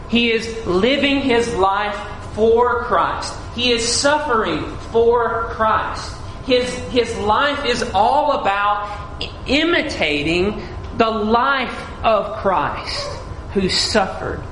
He 0.09 0.33
is 0.33 0.67
living 0.67 1.21
his 1.21 1.55
life 1.55 1.97
for 2.35 2.83
Christ. 2.87 3.35
He 3.55 3.71
is 3.71 3.87
suffering 3.87 4.77
for 4.91 5.51
Christ. 5.51 6.13
His, 6.45 6.69
his 6.89 7.17
life 7.19 7.65
is 7.67 7.85
all 7.95 8.41
about 8.41 9.21
imitating 9.47 10.61
the 10.97 11.09
life 11.09 11.94
of 12.05 12.37
Christ 12.37 13.09
who 13.53 13.69
suffered 13.69 14.43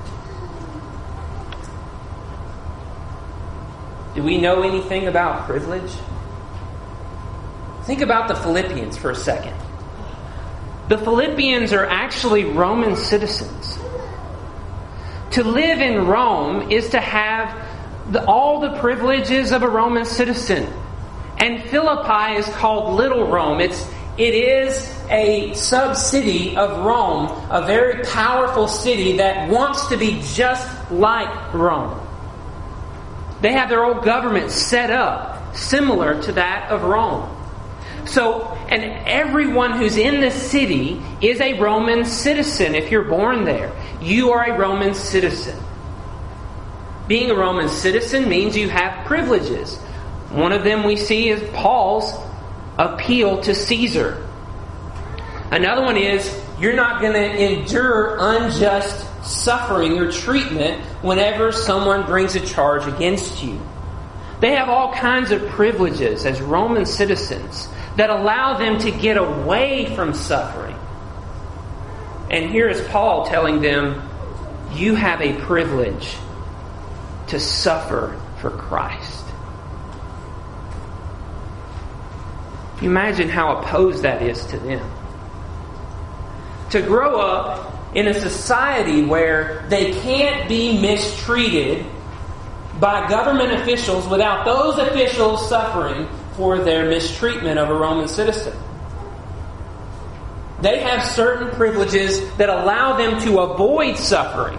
Do 4.14 4.22
we 4.22 4.38
know 4.38 4.62
anything 4.62 5.06
about 5.06 5.46
privilege? 5.46 5.90
Think 7.84 8.02
about 8.02 8.28
the 8.28 8.34
Philippians 8.34 8.96
for 8.96 9.10
a 9.10 9.14
second. 9.14 9.56
The 10.88 10.98
Philippians 10.98 11.72
are 11.72 11.86
actually 11.86 12.44
Roman 12.44 12.94
citizens. 12.96 13.78
To 15.32 15.44
live 15.44 15.80
in 15.80 16.06
Rome 16.06 16.70
is 16.70 16.90
to 16.90 17.00
have 17.00 18.12
the, 18.12 18.22
all 18.26 18.60
the 18.60 18.78
privileges 18.80 19.50
of 19.50 19.62
a 19.62 19.68
Roman 19.68 20.04
citizen. 20.04 20.70
And 21.38 21.62
Philippi 21.62 22.38
is 22.38 22.46
called 22.56 22.94
Little 22.94 23.26
Rome. 23.26 23.60
It's, 23.60 23.88
it 24.18 24.34
is 24.34 24.86
a 25.12 25.52
sub 25.54 25.94
city 25.94 26.56
of 26.56 26.84
Rome, 26.84 27.26
a 27.50 27.66
very 27.66 28.02
powerful 28.04 28.66
city 28.66 29.18
that 29.18 29.48
wants 29.50 29.86
to 29.88 29.96
be 29.96 30.22
just 30.34 30.90
like 30.90 31.52
Rome. 31.52 32.00
They 33.42 33.52
have 33.52 33.68
their 33.68 33.84
own 33.84 34.02
government 34.04 34.50
set 34.50 34.90
up 34.90 35.54
similar 35.54 36.20
to 36.22 36.32
that 36.32 36.70
of 36.70 36.82
Rome. 36.82 37.28
So, 38.06 38.48
and 38.68 38.82
everyone 39.06 39.72
who's 39.72 39.96
in 39.96 40.20
the 40.20 40.30
city 40.30 41.00
is 41.20 41.40
a 41.40 41.58
Roman 41.60 42.04
citizen 42.04 42.74
if 42.74 42.90
you're 42.90 43.04
born 43.04 43.44
there. 43.44 43.70
You 44.00 44.32
are 44.32 44.44
a 44.50 44.58
Roman 44.58 44.94
citizen. 44.94 45.58
Being 47.06 47.30
a 47.30 47.34
Roman 47.34 47.68
citizen 47.68 48.28
means 48.28 48.56
you 48.56 48.68
have 48.70 49.06
privileges. 49.06 49.76
One 50.30 50.52
of 50.52 50.64
them 50.64 50.84
we 50.84 50.96
see 50.96 51.28
is 51.28 51.42
Paul's 51.52 52.14
appeal 52.78 53.42
to 53.42 53.54
Caesar. 53.54 54.26
Another 55.52 55.82
one 55.82 55.98
is 55.98 56.34
you're 56.58 56.72
not 56.72 57.02
going 57.02 57.12
to 57.12 57.52
endure 57.52 58.16
unjust 58.18 59.06
suffering 59.22 59.98
or 59.98 60.10
treatment 60.10 60.82
whenever 61.02 61.52
someone 61.52 62.06
brings 62.06 62.34
a 62.34 62.40
charge 62.40 62.86
against 62.86 63.44
you. 63.44 63.60
They 64.40 64.52
have 64.52 64.70
all 64.70 64.94
kinds 64.94 65.30
of 65.30 65.46
privileges 65.48 66.24
as 66.24 66.40
Roman 66.40 66.86
citizens 66.86 67.68
that 67.96 68.08
allow 68.08 68.56
them 68.56 68.78
to 68.78 68.90
get 68.90 69.18
away 69.18 69.94
from 69.94 70.14
suffering. 70.14 70.74
And 72.30 72.50
here 72.50 72.70
is 72.70 72.80
Paul 72.88 73.26
telling 73.26 73.60
them, 73.60 74.08
You 74.72 74.94
have 74.94 75.20
a 75.20 75.38
privilege 75.42 76.16
to 77.26 77.38
suffer 77.38 78.18
for 78.40 78.50
Christ. 78.50 79.26
Imagine 82.80 83.28
how 83.28 83.58
opposed 83.58 84.02
that 84.02 84.22
is 84.22 84.46
to 84.46 84.58
them. 84.58 85.01
To 86.72 86.80
grow 86.80 87.20
up 87.20 87.94
in 87.94 88.08
a 88.08 88.14
society 88.14 89.04
where 89.04 89.66
they 89.68 89.92
can't 90.00 90.48
be 90.48 90.80
mistreated 90.80 91.84
by 92.80 93.08
government 93.10 93.52
officials 93.52 94.08
without 94.08 94.46
those 94.46 94.78
officials 94.78 95.48
suffering 95.50 96.08
for 96.34 96.58
their 96.60 96.88
mistreatment 96.88 97.58
of 97.58 97.68
a 97.68 97.74
Roman 97.74 98.08
citizen. 98.08 98.56
They 100.62 100.80
have 100.80 101.02
certain 101.02 101.50
privileges 101.50 102.26
that 102.36 102.48
allow 102.48 102.96
them 102.96 103.20
to 103.20 103.40
avoid 103.40 103.98
suffering. 103.98 104.58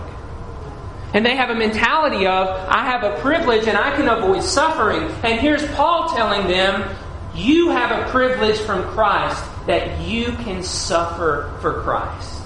And 1.15 1.25
they 1.25 1.35
have 1.35 1.49
a 1.49 1.55
mentality 1.55 2.27
of, 2.27 2.47
I 2.47 2.85
have 2.85 3.03
a 3.03 3.19
privilege 3.21 3.67
and 3.67 3.77
I 3.77 3.95
can 3.95 4.07
avoid 4.07 4.43
suffering. 4.43 5.09
And 5.23 5.39
here's 5.39 5.65
Paul 5.71 6.09
telling 6.09 6.47
them, 6.47 6.95
you 7.33 7.69
have 7.69 7.91
a 7.91 8.11
privilege 8.11 8.59
from 8.59 8.83
Christ 8.89 9.43
that 9.65 10.01
you 10.01 10.31
can 10.33 10.63
suffer 10.63 11.57
for 11.61 11.81
Christ. 11.81 12.41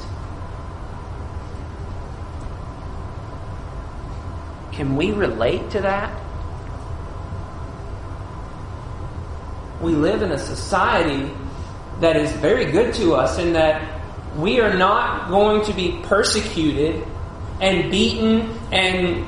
Can 4.71 4.95
we 4.95 5.12
relate 5.12 5.71
to 5.71 5.81
that? 5.81 6.15
We 9.81 9.93
live 9.93 10.21
in 10.21 10.31
a 10.31 10.38
society 10.38 11.31
that 12.00 12.15
is 12.15 12.31
very 12.33 12.71
good 12.71 12.93
to 12.95 13.15
us 13.15 13.39
in 13.39 13.53
that 13.53 14.01
we 14.36 14.59
are 14.59 14.77
not 14.77 15.29
going 15.29 15.65
to 15.65 15.74
be 15.74 16.00
persecuted 16.03 17.03
and 17.59 17.89
beaten 17.89 18.55
and 18.71 19.25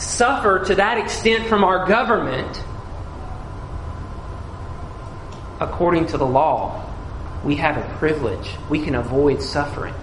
suffer 0.00 0.64
to 0.64 0.74
that 0.74 0.98
extent 0.98 1.48
from 1.48 1.62
our 1.62 1.86
government 1.86 2.64
according 5.60 6.06
to 6.06 6.18
the 6.18 6.26
law. 6.26 6.89
We 7.44 7.56
have 7.56 7.76
a 7.76 7.96
privilege. 7.98 8.50
We 8.68 8.84
can 8.84 8.94
avoid 8.94 9.42
suffering. 9.42 9.94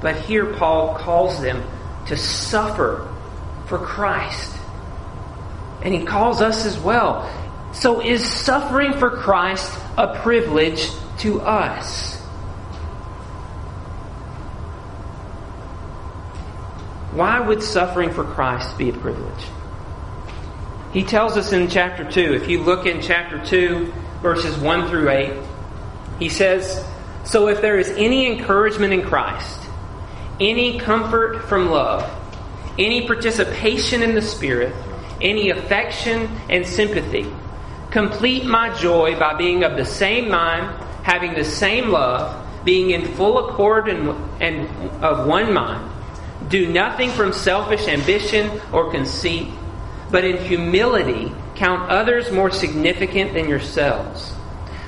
But 0.00 0.16
here 0.16 0.54
Paul 0.54 0.94
calls 0.96 1.40
them 1.40 1.62
to 2.06 2.16
suffer 2.16 3.08
for 3.66 3.78
Christ. 3.78 4.54
And 5.82 5.94
he 5.94 6.04
calls 6.04 6.40
us 6.40 6.64
as 6.64 6.78
well. 6.78 7.30
So 7.72 8.00
is 8.00 8.24
suffering 8.24 8.92
for 8.94 9.10
Christ 9.10 9.78
a 9.96 10.18
privilege 10.20 10.90
to 11.18 11.40
us? 11.40 12.16
Why 17.12 17.40
would 17.40 17.62
suffering 17.62 18.10
for 18.10 18.24
Christ 18.24 18.76
be 18.76 18.90
a 18.90 18.92
privilege? 18.92 19.44
He 20.92 21.04
tells 21.04 21.36
us 21.36 21.52
in 21.52 21.68
chapter 21.68 22.08
2, 22.08 22.34
if 22.34 22.48
you 22.48 22.62
look 22.62 22.86
in 22.86 23.00
chapter 23.00 23.44
2, 23.44 23.92
verses 24.20 24.56
1 24.58 24.88
through 24.88 25.10
8, 25.10 25.32
he 26.18 26.28
says, 26.28 26.84
So 27.24 27.48
if 27.48 27.60
there 27.60 27.78
is 27.78 27.88
any 27.90 28.26
encouragement 28.26 28.92
in 28.92 29.02
Christ, 29.02 29.60
any 30.40 30.78
comfort 30.78 31.44
from 31.44 31.70
love, 31.70 32.10
any 32.78 33.06
participation 33.06 34.02
in 34.02 34.14
the 34.14 34.22
Spirit, 34.22 34.74
any 35.20 35.50
affection 35.50 36.28
and 36.48 36.66
sympathy. 36.66 37.26
Complete 37.90 38.44
my 38.44 38.74
joy 38.74 39.18
by 39.18 39.34
being 39.34 39.62
of 39.62 39.76
the 39.76 39.84
same 39.84 40.28
mind, 40.28 40.64
having 41.04 41.34
the 41.34 41.44
same 41.44 41.90
love, 41.90 42.44
being 42.64 42.90
in 42.90 43.14
full 43.14 43.48
accord 43.48 43.88
and, 43.88 44.08
and 44.42 44.68
of 45.04 45.26
one 45.26 45.52
mind. 45.52 45.90
Do 46.48 46.70
nothing 46.70 47.10
from 47.10 47.32
selfish 47.32 47.86
ambition 47.86 48.60
or 48.72 48.90
conceit, 48.90 49.48
but 50.10 50.24
in 50.24 50.42
humility 50.44 51.32
count 51.54 51.88
others 51.90 52.32
more 52.32 52.50
significant 52.50 53.32
than 53.34 53.48
yourselves. 53.48 54.33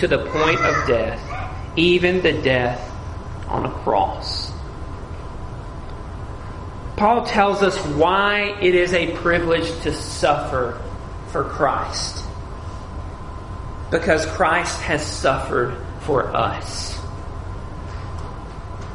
to 0.00 0.08
the 0.08 0.18
point 0.18 0.58
of 0.60 0.86
death, 0.86 1.20
even 1.76 2.20
the 2.22 2.32
death 2.32 2.90
on 3.48 3.66
a 3.66 3.70
cross. 3.70 4.50
Paul 6.96 7.24
tells 7.24 7.62
us 7.62 7.78
why 7.96 8.58
it 8.60 8.74
is 8.74 8.92
a 8.92 9.14
privilege 9.16 9.70
to 9.82 9.94
suffer 9.94 10.80
for 11.28 11.44
Christ. 11.44 12.24
Because 13.90 14.26
Christ 14.26 14.80
has 14.82 15.06
suffered 15.06 15.76
for 16.00 16.24
us. 16.36 16.99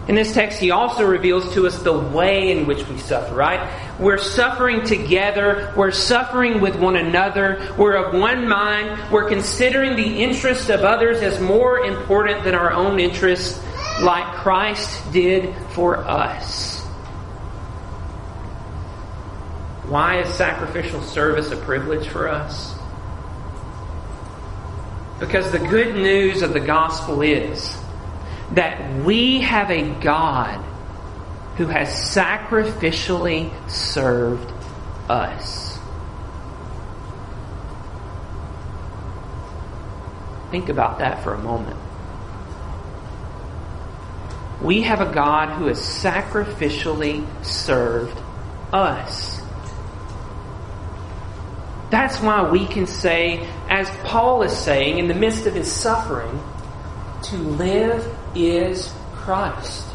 In 0.07 0.13
this 0.13 0.33
text, 0.33 0.59
he 0.59 0.69
also 0.69 1.03
reveals 1.03 1.51
to 1.55 1.65
us 1.65 1.81
the 1.81 1.97
way 1.97 2.51
in 2.51 2.67
which 2.67 2.87
we 2.87 2.97
suffer, 2.99 3.33
right? 3.33 3.99
We're 3.99 4.19
suffering 4.19 4.83
together. 4.83 5.73
We're 5.75 5.91
suffering 5.91 6.61
with 6.61 6.75
one 6.75 6.95
another. 6.95 7.73
We're 7.75 7.95
of 7.95 8.13
one 8.13 8.47
mind. 8.47 9.11
We're 9.11 9.27
considering 9.27 9.95
the 9.95 10.23
interest 10.23 10.69
of 10.69 10.81
others 10.81 11.21
as 11.21 11.39
more 11.41 11.79
important 11.79 12.43
than 12.43 12.53
our 12.53 12.71
own 12.71 12.99
interests, 12.99 13.59
like 14.01 14.25
Christ 14.35 15.11
did 15.11 15.55
for 15.69 15.97
us. 15.97 16.81
Why 19.87 20.19
is 20.19 20.31
sacrificial 20.35 21.01
service 21.01 21.51
a 21.51 21.57
privilege 21.57 22.07
for 22.07 22.29
us? 22.29 22.75
Because 25.19 25.51
the 25.51 25.59
good 25.59 25.95
news 25.95 26.43
of 26.43 26.53
the 26.53 26.59
gospel 26.59 27.21
is 27.21 27.75
that 28.53 29.03
we 29.03 29.41
have 29.41 29.71
a 29.71 29.89
God 30.01 30.63
who 31.57 31.67
has 31.67 31.89
sacrificially 31.89 33.51
served 33.69 34.51
us. 35.09 35.79
Think 40.51 40.69
about 40.69 40.99
that 40.99 41.23
for 41.23 41.33
a 41.33 41.37
moment. 41.39 41.77
We 44.61 44.83
have 44.83 45.01
a 45.01 45.13
God 45.13 45.57
who 45.57 45.67
has 45.67 45.79
sacrificially 45.79 47.25
served 47.43 48.17
us. 48.71 49.41
That's 51.89 52.19
why 52.19 52.49
we 52.49 52.65
can 52.65 52.87
say, 52.87 53.47
as 53.69 53.89
Paul 54.03 54.43
is 54.43 54.55
saying 54.55 54.97
in 54.97 55.07
the 55.07 55.13
midst 55.13 55.45
of 55.45 55.53
his 55.53 55.71
suffering, 55.71 56.41
to 57.23 57.37
live 57.37 58.14
is 58.35 58.93
Christ. 59.13 59.85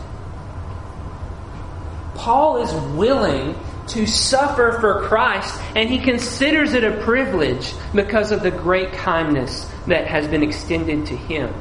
Paul 2.15 2.63
is 2.63 2.73
willing 2.97 3.57
to 3.89 4.07
suffer 4.07 4.79
for 4.81 5.03
Christ, 5.09 5.59
and 5.75 5.89
he 5.89 5.99
considers 5.99 6.75
it 6.75 6.85
a 6.85 7.03
privilege 7.03 7.73
because 7.95 8.31
of 8.31 8.43
the 8.43 8.51
great 8.51 8.93
kindness 8.93 9.69
that 9.87 10.07
has 10.07 10.29
been 10.29 10.43
extended 10.43 11.07
to 11.07 11.17
him. 11.17 11.53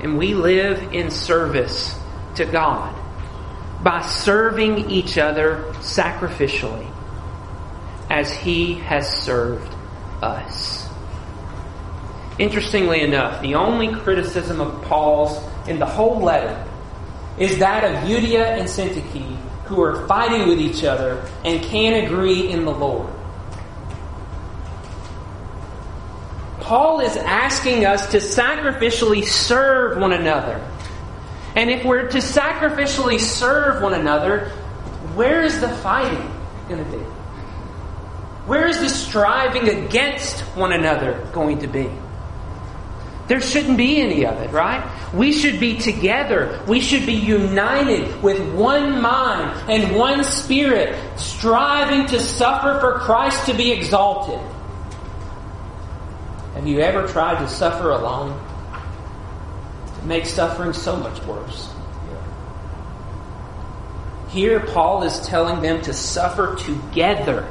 And 0.00 0.18
we 0.18 0.34
live 0.34 0.92
in 0.92 1.10
service 1.10 1.98
to 2.36 2.44
God 2.44 2.94
by 3.82 4.02
serving 4.02 4.90
each 4.90 5.18
other 5.18 5.64
sacrificially 5.80 6.90
as 8.10 8.32
he 8.32 8.74
has 8.74 9.22
served 9.22 9.72
us. 10.22 10.87
Interestingly 12.38 13.00
enough, 13.00 13.40
the 13.42 13.54
only 13.54 13.88
criticism 14.00 14.60
of 14.60 14.82
Paul's 14.84 15.42
in 15.68 15.78
the 15.78 15.86
whole 15.86 16.20
letter 16.20 16.64
is 17.38 17.58
that 17.58 17.84
of 17.84 18.08
Euodia 18.08 18.58
and 18.58 18.68
Syntyche, 18.68 19.36
who 19.64 19.82
are 19.82 20.06
fighting 20.06 20.48
with 20.48 20.60
each 20.60 20.84
other 20.84 21.24
and 21.44 21.62
can't 21.62 22.06
agree 22.06 22.50
in 22.50 22.64
the 22.64 22.70
Lord. 22.70 23.12
Paul 26.60 27.00
is 27.00 27.16
asking 27.16 27.86
us 27.86 28.10
to 28.10 28.18
sacrificially 28.18 29.24
serve 29.24 29.98
one 29.98 30.12
another 30.12 30.60
and 31.58 31.70
if 31.70 31.84
we're 31.84 32.06
to 32.08 32.18
sacrificially 32.18 33.18
serve 33.18 33.82
one 33.82 33.92
another, 33.92 34.50
where 35.16 35.42
is 35.42 35.60
the 35.60 35.68
fighting 35.68 36.30
going 36.68 36.84
to 36.84 36.90
be? 36.90 37.02
Where 38.46 38.68
is 38.68 38.78
the 38.78 38.88
striving 38.88 39.68
against 39.68 40.40
one 40.56 40.72
another 40.72 41.28
going 41.32 41.58
to 41.58 41.66
be? 41.66 41.90
There 43.28 43.40
shouldn't 43.42 43.76
be 43.76 44.00
any 44.00 44.24
of 44.24 44.40
it, 44.40 44.50
right? 44.50 44.82
We 45.12 45.32
should 45.32 45.60
be 45.60 45.76
together. 45.76 46.60
We 46.66 46.80
should 46.80 47.04
be 47.04 47.12
united 47.12 48.22
with 48.22 48.40
one 48.54 49.02
mind 49.02 49.70
and 49.70 49.94
one 49.94 50.24
spirit, 50.24 50.96
striving 51.18 52.06
to 52.06 52.20
suffer 52.20 52.80
for 52.80 53.00
Christ 53.00 53.46
to 53.46 53.54
be 53.54 53.70
exalted. 53.70 54.40
Have 56.54 56.66
you 56.66 56.80
ever 56.80 57.06
tried 57.06 57.40
to 57.40 57.48
suffer 57.48 57.90
alone? 57.90 58.38
It 59.98 60.04
makes 60.06 60.30
suffering 60.30 60.72
so 60.72 60.96
much 60.96 61.22
worse. 61.24 61.68
Here, 64.30 64.60
Paul 64.60 65.02
is 65.04 65.20
telling 65.26 65.62
them 65.62 65.82
to 65.82 65.92
suffer 65.92 66.56
together, 66.56 67.48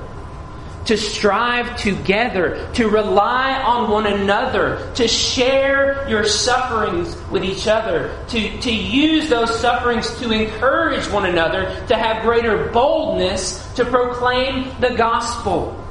to 0.87 0.97
strive 0.97 1.77
together, 1.77 2.69
to 2.73 2.89
rely 2.89 3.61
on 3.61 3.91
one 3.91 4.07
another, 4.07 4.91
to 4.95 5.07
share 5.07 6.07
your 6.09 6.23
sufferings 6.23 7.15
with 7.29 7.43
each 7.43 7.67
other, 7.67 8.17
to, 8.29 8.59
to 8.61 8.73
use 8.73 9.29
those 9.29 9.59
sufferings 9.59 10.09
to 10.19 10.31
encourage 10.31 11.07
one 11.09 11.25
another, 11.25 11.65
to 11.87 11.95
have 11.95 12.23
greater 12.23 12.69
boldness 12.69 13.73
to 13.75 13.85
proclaim 13.85 14.69
the 14.79 14.95
gospel. 14.95 15.83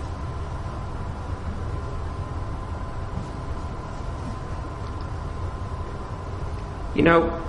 You 6.94 7.02
know, 7.02 7.42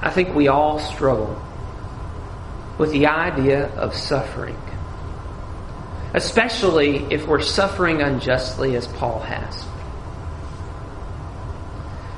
I 0.00 0.08
think 0.08 0.34
we 0.34 0.48
all 0.48 0.78
struggle 0.78 1.42
with 2.78 2.92
the 2.92 3.06
idea 3.06 3.66
of 3.74 3.94
suffering, 3.94 4.56
especially 6.16 7.04
if 7.10 7.28
we're 7.28 7.42
suffering 7.42 8.00
unjustly 8.00 8.74
as 8.74 8.86
Paul 8.86 9.20
has. 9.20 9.66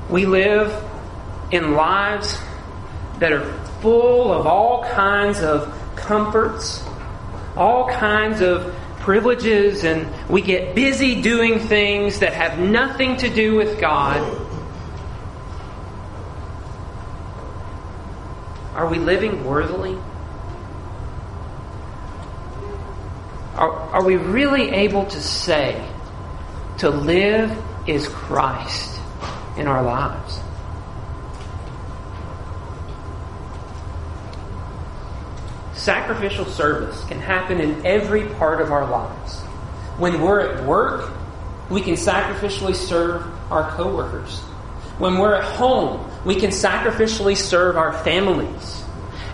We 0.09 0.25
live 0.25 0.73
in 1.51 1.73
lives 1.73 2.39
that 3.19 3.33
are 3.33 3.43
full 3.81 4.31
of 4.31 4.47
all 4.47 4.85
kinds 4.85 5.41
of 5.41 5.75
comforts, 5.97 6.81
all 7.57 7.89
kinds 7.89 8.39
of 8.39 8.73
privileges, 8.99 9.83
and 9.83 10.07
we 10.29 10.41
get 10.41 10.75
busy 10.75 11.21
doing 11.21 11.59
things 11.59 12.19
that 12.19 12.31
have 12.31 12.57
nothing 12.57 13.17
to 13.17 13.29
do 13.29 13.55
with 13.55 13.81
God. 13.81 14.21
Are 18.75 18.87
we 18.87 18.97
living 18.97 19.43
worthily? 19.43 19.97
Are, 23.91 24.03
we 24.03 24.17
really 24.17 24.69
able 24.69 25.05
to 25.05 25.21
say, 25.21 25.83
to 26.77 26.89
live 26.89 27.57
is 27.87 28.07
Christ 28.07 28.99
in 29.57 29.67
our 29.67 29.83
lives? 29.83 30.39
Sacrificial 35.73 36.45
service 36.45 37.03
can 37.05 37.19
happen 37.19 37.59
in 37.59 37.85
every 37.85 38.27
part 38.35 38.61
of 38.61 38.71
our 38.71 38.87
lives. 38.89 39.39
When 39.97 40.21
we're 40.21 40.41
at 40.41 40.65
work, 40.65 41.11
we 41.69 41.81
can 41.81 41.95
sacrificially 41.95 42.75
serve 42.75 43.25
our 43.51 43.71
coworkers. 43.71 44.39
When 44.99 45.17
we're 45.17 45.35
at 45.35 45.45
home, 45.55 46.11
we 46.25 46.35
can 46.35 46.51
sacrificially 46.51 47.37
serve 47.37 47.77
our 47.77 47.93
families. 48.03 48.83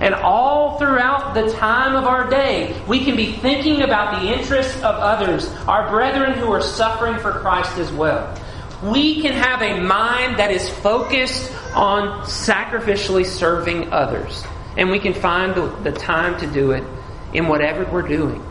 And 0.01 0.13
all 0.13 0.77
throughout 0.77 1.33
the 1.33 1.51
time 1.53 1.95
of 1.95 2.03
our 2.03 2.29
day, 2.29 2.81
we 2.87 3.03
can 3.03 3.15
be 3.15 3.31
thinking 3.31 3.81
about 3.81 4.21
the 4.21 4.33
interests 4.33 4.75
of 4.77 4.95
others, 4.95 5.47
our 5.67 5.89
brethren 5.89 6.33
who 6.33 6.51
are 6.51 6.61
suffering 6.61 7.17
for 7.19 7.31
Christ 7.31 7.77
as 7.77 7.91
well. 7.93 8.37
We 8.83 9.21
can 9.21 9.33
have 9.33 9.61
a 9.61 9.79
mind 9.79 10.37
that 10.39 10.51
is 10.51 10.69
focused 10.69 11.51
on 11.73 12.25
sacrificially 12.25 13.25
serving 13.25 13.93
others. 13.93 14.43
And 14.77 14.91
we 14.91 14.99
can 14.99 15.13
find 15.13 15.55
the, 15.55 15.91
time 15.91 16.37
to 16.39 16.47
do 16.47 16.71
it 16.71 16.83
in 17.33 17.47
whatever 17.47 17.85
we're 17.85 18.07
doing. 18.07 18.43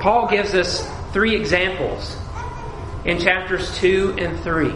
Paul 0.00 0.28
gives 0.28 0.54
us 0.54 0.88
three 1.12 1.36
examples 1.36 2.16
in 3.04 3.18
chapters 3.18 3.76
2 3.78 4.16
and 4.18 4.40
3. 4.40 4.72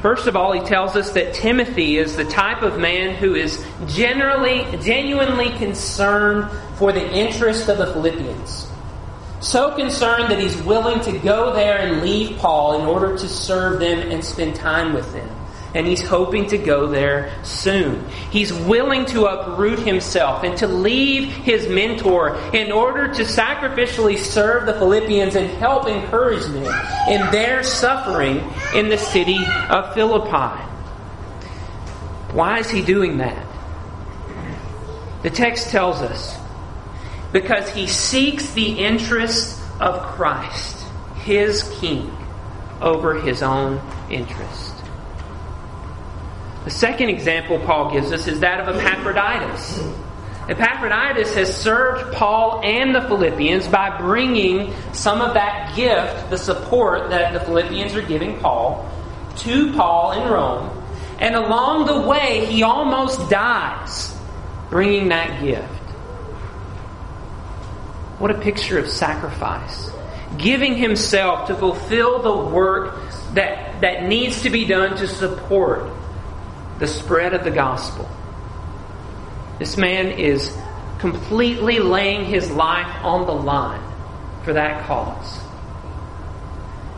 First 0.00 0.28
of 0.28 0.36
all, 0.36 0.52
he 0.52 0.60
tells 0.60 0.94
us 0.94 1.10
that 1.12 1.34
Timothy 1.34 1.98
is 1.98 2.16
the 2.16 2.24
type 2.24 2.62
of 2.62 2.78
man 2.78 3.16
who 3.16 3.34
is 3.34 3.64
generally, 3.86 4.64
genuinely 4.78 5.50
concerned 5.58 6.50
for 6.76 6.92
the 6.92 7.12
interest 7.12 7.68
of 7.68 7.78
the 7.78 7.86
Philippians. 7.86 8.70
So 9.40 9.74
concerned 9.74 10.30
that 10.30 10.38
he's 10.38 10.56
willing 10.62 11.00
to 11.00 11.18
go 11.18 11.52
there 11.52 11.78
and 11.78 12.02
leave 12.02 12.38
Paul 12.38 12.80
in 12.80 12.86
order 12.86 13.16
to 13.16 13.28
serve 13.28 13.80
them 13.80 14.10
and 14.10 14.24
spend 14.24 14.56
time 14.56 14.94
with 14.94 15.12
them 15.12 15.37
and 15.74 15.86
he's 15.86 16.02
hoping 16.02 16.46
to 16.48 16.58
go 16.58 16.86
there 16.86 17.32
soon. 17.44 18.08
He's 18.30 18.52
willing 18.52 19.04
to 19.06 19.26
uproot 19.26 19.78
himself 19.80 20.42
and 20.42 20.56
to 20.58 20.66
leave 20.66 21.28
his 21.28 21.68
mentor 21.68 22.36
in 22.54 22.72
order 22.72 23.12
to 23.12 23.22
sacrificially 23.22 24.16
serve 24.16 24.66
the 24.66 24.74
Philippians 24.74 25.34
and 25.34 25.50
help 25.58 25.86
encourage 25.86 26.44
them 26.44 26.64
in 27.08 27.30
their 27.30 27.62
suffering 27.62 28.42
in 28.74 28.88
the 28.88 28.98
city 28.98 29.44
of 29.68 29.94
Philippi. 29.94 30.62
Why 32.32 32.58
is 32.58 32.70
he 32.70 32.82
doing 32.82 33.18
that? 33.18 33.46
The 35.22 35.30
text 35.30 35.70
tells 35.70 36.00
us 36.00 36.38
because 37.32 37.68
he 37.70 37.86
seeks 37.86 38.50
the 38.52 38.78
interests 38.78 39.62
of 39.80 40.00
Christ, 40.14 40.86
his 41.16 41.62
king, 41.80 42.10
over 42.80 43.20
his 43.20 43.42
own 43.42 43.80
interests. 44.10 44.67
The 46.68 46.74
second 46.74 47.08
example 47.08 47.58
Paul 47.60 47.92
gives 47.92 48.12
us 48.12 48.26
is 48.26 48.40
that 48.40 48.60
of 48.60 48.76
Epaphroditus. 48.76 49.82
Epaphroditus 50.50 51.34
has 51.34 51.56
served 51.56 52.12
Paul 52.12 52.60
and 52.62 52.94
the 52.94 53.00
Philippians 53.00 53.66
by 53.68 53.96
bringing 53.96 54.74
some 54.92 55.22
of 55.22 55.32
that 55.32 55.74
gift, 55.74 56.28
the 56.28 56.36
support 56.36 57.08
that 57.08 57.32
the 57.32 57.40
Philippians 57.40 57.94
are 57.94 58.02
giving 58.02 58.38
Paul, 58.40 58.86
to 59.38 59.72
Paul 59.72 60.12
in 60.12 60.30
Rome. 60.30 60.84
And 61.18 61.34
along 61.34 61.86
the 61.86 62.06
way, 62.06 62.44
he 62.44 62.62
almost 62.62 63.30
dies 63.30 64.14
bringing 64.68 65.08
that 65.08 65.40
gift. 65.40 65.64
What 68.18 68.30
a 68.30 68.38
picture 68.38 68.78
of 68.78 68.88
sacrifice. 68.90 69.90
Giving 70.36 70.74
himself 70.74 71.46
to 71.46 71.54
fulfill 71.54 72.20
the 72.20 72.50
work 72.52 73.10
that, 73.32 73.80
that 73.80 74.02
needs 74.02 74.42
to 74.42 74.50
be 74.50 74.66
done 74.66 74.98
to 74.98 75.08
support 75.08 75.94
the 76.78 76.86
spread 76.86 77.34
of 77.34 77.44
the 77.44 77.50
gospel. 77.50 78.08
This 79.58 79.76
man 79.76 80.06
is 80.06 80.56
completely 80.98 81.78
laying 81.78 82.24
his 82.24 82.50
life 82.50 83.04
on 83.04 83.26
the 83.26 83.32
line 83.32 83.82
for 84.44 84.52
that 84.52 84.86
cause. 84.86 85.40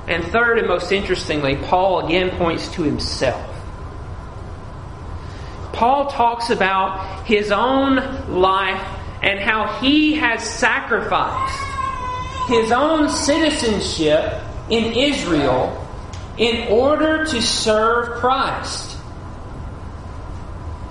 And 0.07 0.25
third, 0.25 0.59
and 0.59 0.69
most 0.69 0.93
interestingly, 0.93 1.57
Paul 1.57 2.07
again 2.07 2.37
points 2.37 2.69
to 2.73 2.83
himself. 2.83 3.47
Paul 5.73 6.11
talks 6.11 6.51
about 6.51 7.27
his 7.27 7.51
own 7.53 7.97
life 8.29 8.85
and 9.23 9.39
how 9.39 9.79
he 9.81 10.15
has 10.15 10.43
sacrificed 10.43 11.71
his 12.49 12.73
own 12.73 13.09
citizenship 13.09 14.43
in 14.69 14.93
Israel 14.93 15.77
in 16.37 16.69
order 16.69 17.25
to 17.27 17.41
serve 17.41 18.19
Christ 18.19 18.90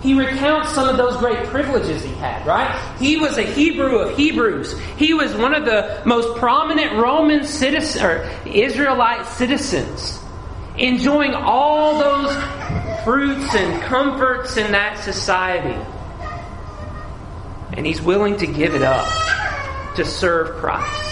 he 0.02 0.14
recounts 0.14 0.74
some 0.74 0.88
of 0.88 0.96
those 0.96 1.18
great 1.18 1.46
privileges 1.48 2.02
he 2.04 2.14
had, 2.14 2.46
right? 2.46 2.98
He 3.00 3.18
was 3.18 3.38
a 3.38 3.44
Hebrew 3.44 3.98
of 3.98 4.16
Hebrews. 4.16 4.80
He 4.98 5.14
was 5.14 5.36
one 5.36 5.54
of 5.54 5.66
the 5.66 6.02
most 6.06 6.38
prominent 6.38 6.94
Roman 6.94 7.44
citizens, 7.44 8.02
or 8.02 8.30
Israelite 8.46 9.26
citizens, 9.26 10.20
enjoying 10.78 11.34
all 11.34 12.00
those 12.00 13.04
fruits 13.04 13.54
and 13.56 13.82
comforts 13.84 14.56
in 14.56 14.72
that 14.72 15.04
society. 15.04 15.78
And 17.74 17.86
he's 17.86 18.02
willing 18.02 18.38
to 18.38 18.48
give 18.48 18.76
it 18.76 18.84
up 18.84 19.08
to 19.96 20.06
serve 20.06 20.56
Christ. 20.58 21.06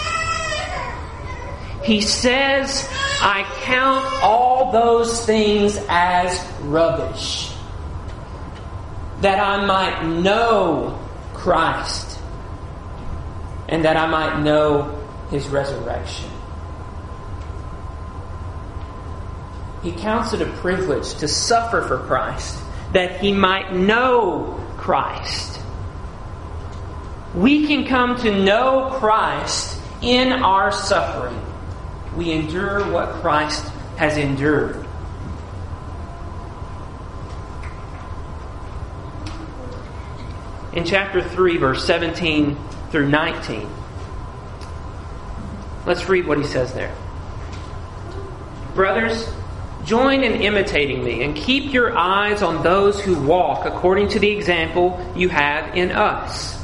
He 1.83 1.99
says, 1.99 2.87
I 3.21 3.43
count 3.63 4.05
all 4.23 4.71
those 4.71 5.25
things 5.25 5.77
as 5.89 6.41
rubbish 6.61 7.51
that 9.21 9.39
I 9.39 9.65
might 9.65 10.05
know 10.07 10.99
Christ 11.33 12.19
and 13.69 13.83
that 13.85 13.97
I 13.97 14.07
might 14.07 14.41
know 14.41 15.05
his 15.29 15.47
resurrection. 15.47 16.29
He 19.83 19.91
counts 19.91 20.33
it 20.33 20.41
a 20.41 20.51
privilege 20.53 21.15
to 21.15 21.27
suffer 21.27 21.81
for 21.81 21.99
Christ 21.99 22.61
that 22.93 23.19
he 23.19 23.31
might 23.31 23.73
know 23.73 24.63
Christ. 24.77 25.59
We 27.35 27.67
can 27.67 27.85
come 27.85 28.15
to 28.17 28.43
know 28.43 28.89
Christ 28.99 29.79
in 30.01 30.31
our 30.31 30.71
suffering. 30.71 31.39
We 32.15 32.31
endure 32.31 32.91
what 32.91 33.09
Christ 33.21 33.67
has 33.97 34.17
endured. 34.17 34.86
In 40.77 40.85
chapter 40.85 41.21
3, 41.21 41.57
verse 41.57 41.85
17 41.85 42.55
through 42.91 43.09
19. 43.09 43.69
Let's 45.85 46.07
read 46.07 46.27
what 46.27 46.37
he 46.37 46.45
says 46.45 46.73
there. 46.73 46.95
Brothers, 48.75 49.27
Join 49.87 50.25
in 50.25 50.41
imitating 50.41 51.01
me 51.01 51.23
and 51.23 51.33
keep 51.33 51.71
your 51.71 51.97
eyes 51.97 52.41
on 52.41 52.61
those 52.61 52.99
who 52.99 53.17
walk 53.21 53.65
according 53.65 54.09
to 54.09 54.19
the 54.19 54.29
example 54.29 54.99
you 55.15 55.29
have 55.29 55.77
in 55.77 55.91
us. 55.91 56.61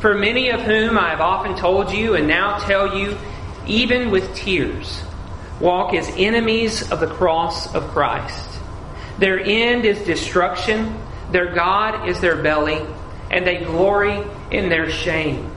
For 0.00 0.14
many 0.14 0.50
of 0.50 0.60
whom 0.60 0.98
I 0.98 1.08
have 1.08 1.22
often 1.22 1.56
told 1.56 1.90
you 1.90 2.14
and 2.14 2.28
now 2.28 2.58
tell 2.58 2.98
you, 2.98 3.16
even 3.66 4.10
with 4.10 4.34
tears, 4.34 5.02
walk 5.60 5.94
as 5.94 6.10
enemies 6.18 6.92
of 6.92 7.00
the 7.00 7.06
cross 7.06 7.74
of 7.74 7.88
Christ. 7.88 8.60
Their 9.16 9.40
end 9.40 9.86
is 9.86 10.04
destruction, 10.04 10.94
their 11.32 11.54
God 11.54 12.06
is 12.06 12.20
their 12.20 12.36
belly, 12.36 12.84
and 13.30 13.46
they 13.46 13.58
glory 13.64 14.22
in 14.50 14.68
their 14.68 14.90
shame, 14.90 15.54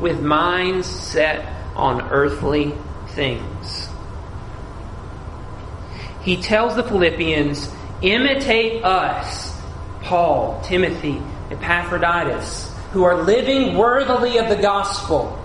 with 0.00 0.20
minds 0.20 0.86
set 0.86 1.46
on 1.74 2.00
earthly 2.10 2.74
things 3.08 3.88
he 6.24 6.40
tells 6.40 6.74
the 6.74 6.82
Philippians, 6.82 7.70
imitate 8.00 8.82
us, 8.82 9.54
Paul, 10.00 10.60
Timothy, 10.64 11.20
Epaphroditus, 11.50 12.74
who 12.92 13.04
are 13.04 13.22
living 13.22 13.76
worthily 13.76 14.38
of 14.38 14.48
the 14.48 14.56
gospel. 14.56 15.38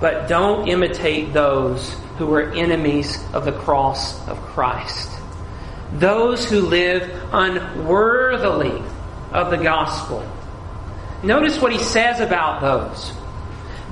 But 0.00 0.28
don't 0.28 0.66
imitate 0.66 1.34
those 1.34 1.94
who 2.16 2.32
are 2.32 2.52
enemies 2.52 3.22
of 3.34 3.44
the 3.44 3.52
cross 3.52 4.26
of 4.28 4.40
Christ. 4.40 5.10
Those 5.92 6.48
who 6.48 6.62
live 6.62 7.22
unworthily 7.32 8.82
of 9.34 9.50
the 9.50 9.58
gospel. 9.58 10.26
Notice 11.22 11.60
what 11.60 11.72
he 11.72 11.78
says 11.78 12.20
about 12.20 12.60
those. 12.60 13.12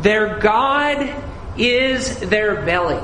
Their 0.01 0.39
God 0.39 1.15
is 1.59 2.19
their 2.21 2.63
belly. 2.63 3.01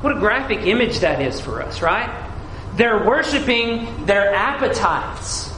What 0.00 0.16
a 0.16 0.20
graphic 0.20 0.60
image 0.60 1.00
that 1.00 1.20
is 1.20 1.40
for 1.40 1.62
us, 1.62 1.82
right? 1.82 2.26
They're 2.74 3.04
worshiping 3.04 4.06
their 4.06 4.32
appetites. 4.34 5.52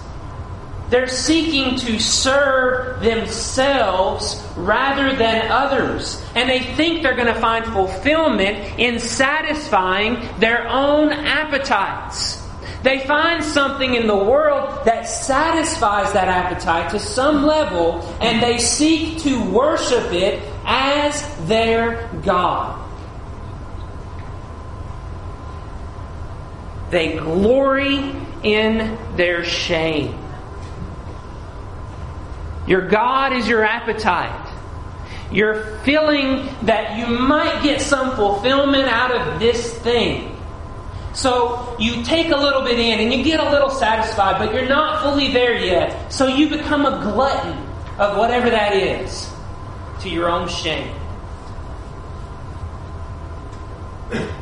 They're 0.89 1.09
seeking 1.09 1.77
to 1.81 2.01
serve 2.01 3.01
themselves 3.03 4.43
rather 4.57 5.15
than 5.15 5.51
others. 5.51 6.23
And 6.35 6.49
they 6.49 6.61
think 6.61 7.03
they're 7.03 7.15
going 7.15 7.33
to 7.33 7.41
find 7.41 7.65
fulfillment 7.67 8.79
in 8.79 8.99
satisfying 8.99 10.27
their 10.41 10.67
own 10.69 11.13
appetites. 11.13 12.40
They 12.83 13.01
find 13.01 13.45
something 13.45 13.95
in 13.95 14.07
the 14.07 14.17
world 14.17 14.87
that 14.87 15.03
satisfies 15.03 16.13
that 16.15 16.29
appetite 16.29 16.91
to 16.93 16.99
some 16.99 17.45
level, 17.45 18.01
and 18.21 18.43
they 18.43 18.59
seek 18.59 19.19
to 19.19 19.51
worship 19.51 20.13
it 20.13 20.43
as 20.65 21.23
their 21.47 22.09
God. 22.23 22.79
They 26.91 27.19
glory 27.19 28.15
in 28.43 28.99
their 29.17 29.45
shame. 29.45 30.19
Your 32.67 32.89
God 32.89 33.35
is 33.35 33.47
your 33.47 33.65
appetite. 33.65 34.47
You're 35.31 35.79
feeling 35.79 36.49
that 36.63 36.99
you 36.99 37.07
might 37.07 37.63
get 37.63 37.81
some 37.81 38.17
fulfillment 38.17 38.89
out 38.89 39.13
of 39.13 39.39
this 39.39 39.79
thing. 39.81 40.40
So 41.21 41.77
you 41.79 42.03
take 42.03 42.31
a 42.31 42.37
little 42.37 42.63
bit 42.63 42.79
in 42.79 42.99
and 42.99 43.13
you 43.13 43.23
get 43.23 43.41
a 43.41 43.51
little 43.51 43.69
satisfied, 43.69 44.39
but 44.39 44.55
you're 44.55 44.67
not 44.67 45.03
fully 45.03 45.31
there 45.31 45.55
yet. 45.55 46.11
So 46.11 46.27
you 46.27 46.49
become 46.49 46.87
a 46.87 46.99
glutton 47.13 47.59
of 47.99 48.17
whatever 48.17 48.49
that 48.49 48.75
is 48.75 49.31
to 50.01 50.09
your 50.09 50.31
own 50.31 50.49
shame. 50.49 50.95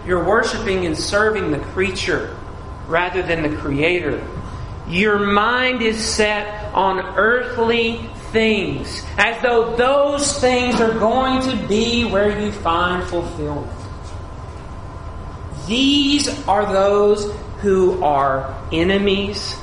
You're 0.07 0.25
worshiping 0.25 0.87
and 0.87 0.97
serving 0.97 1.51
the 1.51 1.59
creature 1.59 2.37
rather 2.87 3.23
than 3.23 3.43
the 3.43 3.57
Creator. 3.57 4.25
Your 4.87 5.19
mind 5.19 5.83
is 5.83 5.99
set 6.03 6.73
on 6.75 7.01
earthly 7.19 8.09
things, 8.31 9.03
as 9.17 9.43
though 9.43 9.75
those 9.75 10.39
things 10.39 10.81
are 10.81 10.97
going 10.97 11.43
to 11.51 11.67
be 11.67 12.05
where 12.05 12.41
you 12.41 12.53
find 12.53 13.03
fulfillment. 13.09 13.78
These 15.69 16.29
are 16.49 16.73
those 16.73 17.31
who 17.61 18.03
are 18.03 18.59
enemies 18.73 19.55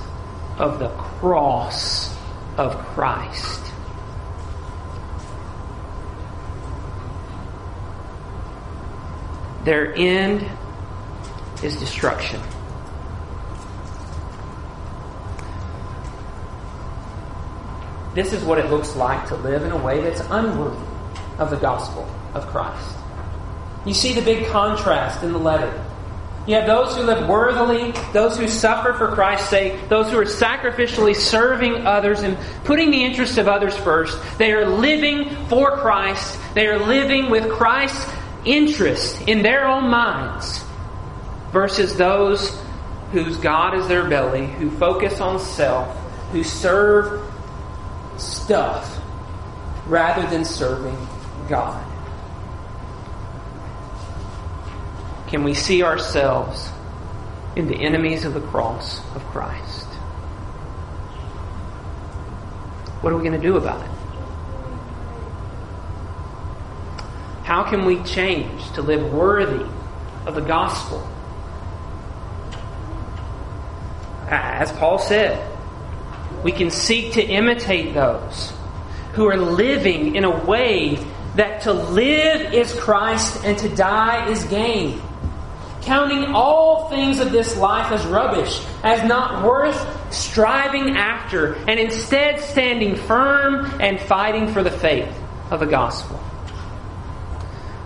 of 0.59 0.77
the 0.77 0.89
cross 0.89 2.15
of 2.57 2.77
Christ. 2.77 3.61
Their 9.63 9.95
end 9.95 10.47
is 11.63 11.75
destruction. 11.77 12.39
This 18.13 18.31
is 18.31 18.43
what 18.43 18.59
it 18.59 18.69
looks 18.69 18.95
like 18.95 19.27
to 19.29 19.35
live 19.37 19.63
in 19.63 19.71
a 19.71 19.77
way 19.77 20.01
that's 20.01 20.21
unworthy 20.29 20.77
of 21.39 21.49
the 21.49 21.57
gospel 21.57 22.07
of 22.35 22.45
Christ. 22.45 22.95
You 23.85 23.93
see 23.93 24.13
the 24.13 24.21
big 24.21 24.47
contrast 24.47 25.23
in 25.23 25.33
the 25.33 25.39
letter. 25.39 25.84
You 26.47 26.55
have 26.55 26.67
those 26.67 26.95
who 26.95 27.03
live 27.03 27.27
worthily, 27.27 27.91
those 28.13 28.37
who 28.37 28.47
suffer 28.47 28.93
for 28.93 29.07
Christ's 29.07 29.49
sake, 29.49 29.89
those 29.89 30.11
who 30.11 30.19
are 30.19 30.25
sacrificially 30.25 31.15
serving 31.15 31.87
others 31.87 32.21
and 32.21 32.37
putting 32.63 32.91
the 32.91 33.03
interests 33.03 33.37
of 33.37 33.47
others 33.47 33.75
first. 33.77 34.19
They 34.37 34.51
are 34.51 34.67
living 34.67 35.29
for 35.47 35.77
Christ. 35.77 36.39
They 36.53 36.67
are 36.67 36.77
living 36.77 37.31
with 37.31 37.49
Christ's 37.51 38.07
interest 38.45 39.27
in 39.27 39.41
their 39.41 39.65
own 39.65 39.89
minds 39.89 40.63
versus 41.51 41.95
those 41.95 42.55
whose 43.11 43.37
God 43.37 43.75
is 43.75 43.87
their 43.87 44.07
belly, 44.07 44.45
who 44.45 44.69
focus 44.69 45.19
on 45.19 45.39
self, 45.39 45.97
who 46.31 46.43
serve 46.43 47.31
stuff 48.17 49.01
rather 49.87 50.27
than 50.29 50.45
serving 50.45 50.97
God? 51.47 51.94
Can 55.35 55.43
we 55.43 55.53
see 55.53 55.83
ourselves 55.83 56.69
in 57.57 57.67
the 57.67 57.75
enemies 57.75 58.23
of 58.23 58.33
the 58.33 58.39
cross 58.39 59.01
of 59.15 59.21
Christ? 59.25 59.83
What 63.01 63.11
are 63.11 63.17
we 63.17 63.21
going 63.27 63.41
to 63.41 63.45
do 63.45 63.57
about 63.57 63.81
it? 63.81 63.91
How 67.43 67.63
can 67.69 67.83
we 67.83 68.01
change 68.03 68.71
to 68.75 68.81
live 68.81 69.11
worthy 69.11 69.69
of 70.25 70.35
the 70.35 70.41
gospel? 70.41 71.05
As 74.29 74.71
Paul 74.71 74.99
said, 74.99 75.45
we 76.45 76.53
can 76.53 76.71
seek 76.71 77.11
to 77.15 77.21
imitate 77.21 77.93
those 77.93 78.53
who 79.15 79.27
are 79.27 79.35
living 79.35 80.15
in 80.15 80.23
a 80.23 80.45
way 80.45 80.95
that 81.35 81.63
to 81.63 81.73
live 81.73 82.53
is 82.53 82.73
Christ 82.79 83.43
and 83.43 83.57
to 83.57 83.67
die 83.75 84.29
is 84.29 84.45
gain. 84.45 85.01
Counting 85.85 86.25
all 86.33 86.89
things 86.89 87.19
of 87.19 87.31
this 87.31 87.55
life 87.55 87.91
as 87.91 88.05
rubbish, 88.07 88.59
as 88.83 89.07
not 89.07 89.45
worth 89.45 90.13
striving 90.13 90.97
after, 90.97 91.53
and 91.67 91.79
instead 91.79 92.39
standing 92.39 92.95
firm 92.95 93.65
and 93.79 93.99
fighting 93.99 94.51
for 94.51 94.63
the 94.63 94.71
faith 94.71 95.13
of 95.51 95.59
the 95.59 95.65
gospel. 95.65 96.19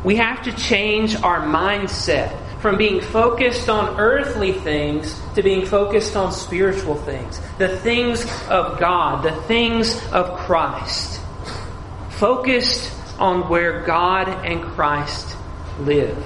We 0.03 0.15
have 0.15 0.43
to 0.43 0.53
change 0.53 1.15
our 1.21 1.41
mindset 1.41 2.33
from 2.61 2.77
being 2.77 3.01
focused 3.01 3.69
on 3.69 3.99
earthly 3.99 4.53
things 4.53 5.19
to 5.35 5.43
being 5.43 5.65
focused 5.65 6.15
on 6.15 6.31
spiritual 6.31 6.95
things, 6.95 7.41
the 7.57 7.77
things 7.79 8.23
of 8.49 8.79
God, 8.79 9.23
the 9.23 9.35
things 9.43 10.01
of 10.11 10.37
Christ. 10.39 11.21
Focused 12.11 12.93
on 13.17 13.49
where 13.49 13.83
God 13.83 14.27
and 14.45 14.63
Christ 14.63 15.35
live. 15.79 16.17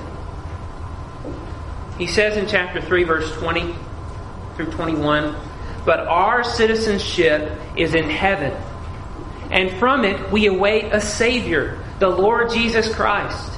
He 2.04 2.08
says 2.08 2.36
in 2.36 2.48
chapter 2.48 2.82
3, 2.82 3.06
verse 3.06 3.34
20 3.36 3.74
through 4.58 4.72
21, 4.72 5.38
But 5.86 6.02
our 6.02 6.44
citizenship 6.44 7.58
is 7.78 7.96
in 7.96 8.10
heaven, 8.10 8.52
and 9.50 9.72
from 9.80 10.04
it 10.04 10.30
we 10.30 10.48
await 10.48 10.92
a 10.92 11.00
Savior, 11.00 11.82
the 12.00 12.10
Lord 12.10 12.52
Jesus 12.52 12.94
Christ 12.94 13.54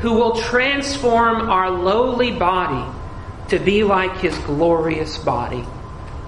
who 0.00 0.12
will 0.12 0.36
transform 0.36 1.48
our 1.48 1.70
lowly 1.70 2.32
body 2.32 2.94
to 3.48 3.58
be 3.58 3.82
like 3.82 4.14
his 4.18 4.36
glorious 4.40 5.16
body 5.16 5.64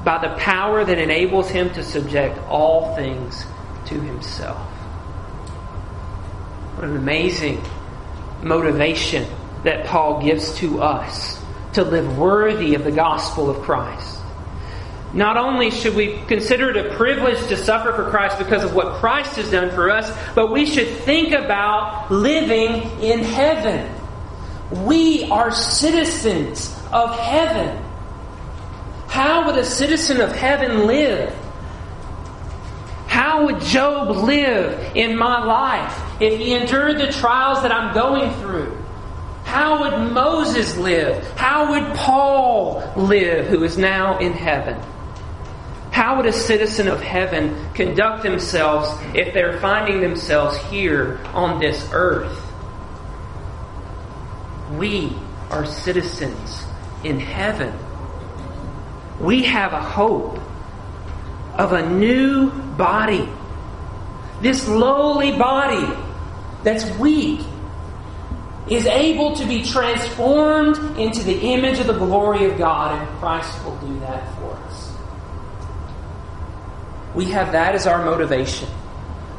by 0.02 0.16
the 0.26 0.35
power 0.37 0.87
that 0.87 0.98
enables 0.98 1.50
him 1.50 1.70
to 1.74 1.85
subject 1.85 2.38
all 2.48 2.96
things 2.96 3.44
to 3.85 4.00
himself. 4.00 4.57
What 6.76 6.85
an 6.85 6.96
amazing 6.96 7.62
motivation 8.42 9.31
that 9.64 9.85
Paul 9.85 10.22
gives 10.22 10.54
to 10.61 10.81
us 10.81 11.38
to 11.78 11.84
live 11.84 12.18
worthy 12.18 12.74
of 12.74 12.82
the 12.82 12.90
gospel 12.90 13.48
of 13.48 13.62
Christ. 13.62 14.18
Not 15.14 15.36
only 15.36 15.70
should 15.70 15.94
we 15.94 16.20
consider 16.26 16.70
it 16.70 16.76
a 16.76 16.94
privilege 16.96 17.38
to 17.48 17.56
suffer 17.56 17.92
for 17.92 18.10
Christ 18.10 18.36
because 18.38 18.64
of 18.64 18.74
what 18.74 18.94
Christ 18.94 19.36
has 19.36 19.50
done 19.50 19.70
for 19.70 19.88
us, 19.90 20.12
but 20.34 20.50
we 20.50 20.66
should 20.66 20.88
think 20.88 21.32
about 21.32 22.10
living 22.10 23.00
in 23.00 23.20
heaven 23.20 23.94
We 24.70 25.24
are 25.30 25.50
citizens 25.50 26.76
of 26.92 27.18
heaven. 27.18 27.82
How 29.08 29.46
would 29.46 29.56
a 29.56 29.64
citizen 29.64 30.20
of 30.20 30.32
heaven 30.32 30.86
live? 30.86 31.34
How 33.06 33.46
would 33.46 33.60
Job 33.62 34.10
live 34.10 34.94
in 34.94 35.16
my 35.16 35.42
life 35.44 36.20
if 36.20 36.38
he 36.38 36.52
endured 36.52 36.98
the 36.98 37.10
trials 37.10 37.62
that 37.62 37.72
I'm 37.72 37.94
going 37.94 38.30
through? 38.40 38.77
How 39.48 39.80
would 39.80 40.12
Moses 40.12 40.76
live? 40.76 41.26
How 41.32 41.70
would 41.70 41.96
Paul 41.96 42.82
live, 42.96 43.46
who 43.46 43.64
is 43.64 43.78
now 43.78 44.18
in 44.18 44.34
heaven? 44.34 44.78
How 45.90 46.18
would 46.18 46.26
a 46.26 46.34
citizen 46.34 46.87
of 46.87 47.00
heaven 47.00 47.56
conduct 47.72 48.24
themselves 48.24 48.90
if 49.14 49.32
they're 49.32 49.58
finding 49.58 50.02
themselves 50.02 50.58
here 50.70 51.18
on 51.32 51.58
this 51.61 51.88
earth? 51.92 52.38
We 54.72 55.16
are 55.48 55.64
citizens 55.64 56.66
in 57.02 57.18
heaven. 57.18 57.72
We 59.18 59.44
have 59.44 59.72
a 59.72 59.82
hope 59.82 60.38
of 61.54 61.72
a 61.72 61.88
new 61.88 62.50
body. 62.76 63.26
This 64.42 64.68
lowly 64.68 65.32
body 65.32 65.90
that's 66.64 66.84
weak 66.98 67.40
is 68.70 68.87
able 68.87 69.35
to 69.37 69.46
be 69.46 69.62
transformed 69.62 70.76
into 70.98 71.22
the 71.22 71.38
image 71.40 71.78
of 71.78 71.87
the 71.87 71.98
glory 71.98 72.44
of 72.44 72.59
God, 72.59 73.00
and 73.00 73.18
Christ 73.18 73.64
will 73.64 73.76
do 73.76 73.98
that 74.00 74.35
for 74.37 74.52
us. 74.54 74.92
We 77.14 77.26
have 77.26 77.52
that 77.52 77.74
as 77.74 77.87
our 77.87 78.04
motivation 78.04 78.68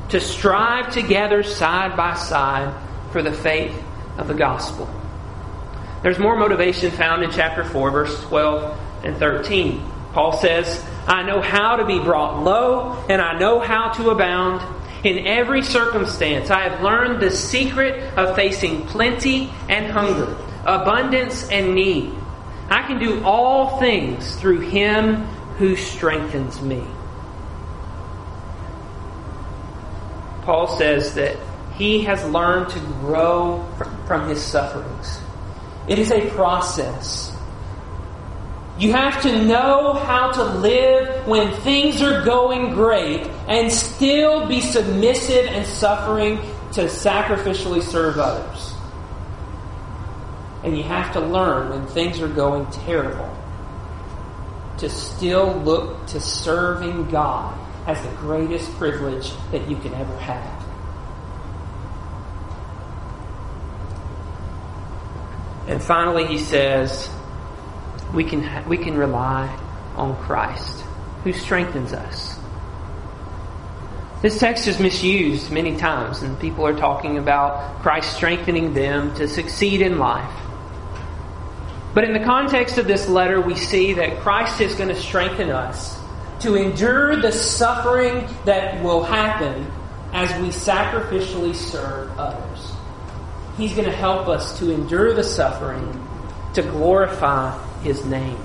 to 0.10 0.20
strive 0.20 0.92
together 0.92 1.44
side 1.44 1.96
by 1.96 2.16
side 2.16 2.74
for 3.12 3.22
the 3.22 3.32
faith 3.32 3.80
of 4.18 4.28
the 4.28 4.34
gospel. 4.34 4.90
There's 6.02 6.18
more 6.18 6.36
motivation 6.36 6.92
found 6.92 7.24
in 7.24 7.32
chapter 7.32 7.64
4, 7.64 7.92
verse 7.92 8.24
12 8.24 9.06
and 9.06 9.18
13. 9.18 9.84
Paul 10.14 10.34
says, 10.38 10.84
I 11.08 11.24
know 11.24 11.42
how 11.42 11.76
to 11.76 11.86
be 11.86 12.00
brought 12.00 12.44
low, 12.44 13.06
and 13.10 13.22
I 13.22 13.38
know 13.38 13.60
how 13.60 13.90
to 13.94 14.10
abound. 14.10 14.62
In 15.04 15.26
every 15.26 15.62
circumstance, 15.62 16.50
I 16.50 16.68
have 16.68 16.82
learned 16.82 17.22
the 17.22 17.32
secret 17.32 18.14
of 18.18 18.36
facing 18.36 18.86
plenty 18.88 19.50
and 19.70 19.92
hunger, 19.92 20.36
abundance 20.66 21.48
and 21.50 21.74
need. 21.74 22.14
I 22.70 22.84
can 22.84 23.00
do 23.00 23.24
all 23.24 23.80
things 23.80 24.36
through 24.36 24.60
Him 24.62 25.26
who 25.58 25.76
strengthens 25.76 26.62
me. 26.62 26.84
Paul 30.44 30.68
says 30.68 31.14
that 31.14 31.38
he 31.80 32.04
has 32.04 32.24
learned 32.26 32.70
to 32.72 32.80
grow 32.80 33.66
from 34.06 34.28
his 34.28 34.44
sufferings. 34.44 35.22
It 35.88 35.98
is 35.98 36.12
a 36.12 36.30
process. 36.32 37.34
You 38.80 38.94
have 38.94 39.22
to 39.24 39.44
know 39.44 39.92
how 39.92 40.32
to 40.32 40.44
live 40.44 41.28
when 41.28 41.54
things 41.62 42.02
are 42.02 42.24
going 42.24 42.74
great 42.74 43.28
and 43.50 43.70
still 43.70 44.48
be 44.48 44.62
submissive 44.62 45.48
and 45.48 45.68
suffering 45.68 46.38
to 46.74 46.86
sacrificially 46.86 47.84
serve 47.84 48.18
others. 48.18 48.74
And 50.64 50.78
you 50.78 50.84
have 50.84 51.12
to 51.14 51.20
learn 51.20 51.72
when 51.72 51.88
things 51.88 52.22
are 52.22 52.30
going 52.30 52.68
terrible 52.72 53.36
to 54.78 54.90
still 54.90 55.58
look 55.58 56.08
to 56.08 56.22
serving 56.22 57.10
God 57.10 57.60
as 57.86 58.02
the 58.02 58.16
greatest 58.16 58.72
privilege 58.78 59.34
that 59.52 59.70
you 59.70 59.76
can 59.76 59.94
ever 59.94 60.18
have. 60.20 60.66
And 65.68 65.84
finally, 65.84 66.26
he 66.28 66.38
says, 66.38 67.10
we 68.14 68.24
can, 68.24 68.68
we 68.68 68.78
can 68.78 68.98
rely 68.98 69.48
on 69.96 70.16
Christ, 70.24 70.84
who 71.24 71.34
strengthens 71.34 71.94
us. 71.94 72.38
This 74.22 74.38
text 74.38 74.68
is 74.68 74.80
misused 74.80 75.50
many 75.50 75.78
times, 75.78 76.24
and 76.24 76.38
people 76.40 76.66
are 76.66 76.76
talking 76.76 77.18
about 77.18 77.82
Christ 77.82 78.16
strengthening 78.16 78.74
them 78.74 79.16
to 79.16 79.28
succeed 79.28 79.82
in 79.82 79.98
life. 79.98 80.34
But 81.94 82.04
in 82.04 82.14
the 82.14 82.26
context 82.26 82.78
of 82.78 82.86
this 82.86 83.08
letter, 83.08 83.40
we 83.40 83.56
see 83.56 83.94
that 83.94 84.20
Christ 84.20 84.62
is 84.62 84.76
going 84.76 84.90
to 84.90 84.96
strengthen 84.96 85.50
us 85.50 85.98
to 86.42 86.56
endure 86.56 87.16
the 87.16 87.32
suffering 87.32 88.28
that 88.46 88.84
will 88.84 89.04
happen 89.04 89.72
as 90.12 90.30
we 90.42 90.50
sacrificially 90.50 91.56
serve 91.56 92.18
others. 92.18 92.72
He's 93.58 93.74
going 93.74 93.90
to 93.90 93.96
help 93.96 94.28
us 94.28 94.58
to 94.60 94.72
endure 94.72 95.14
the 95.14 95.24
suffering 95.24 96.08
to 96.54 96.62
glorify 96.62 97.58
his 97.84 98.06
name. 98.06 98.38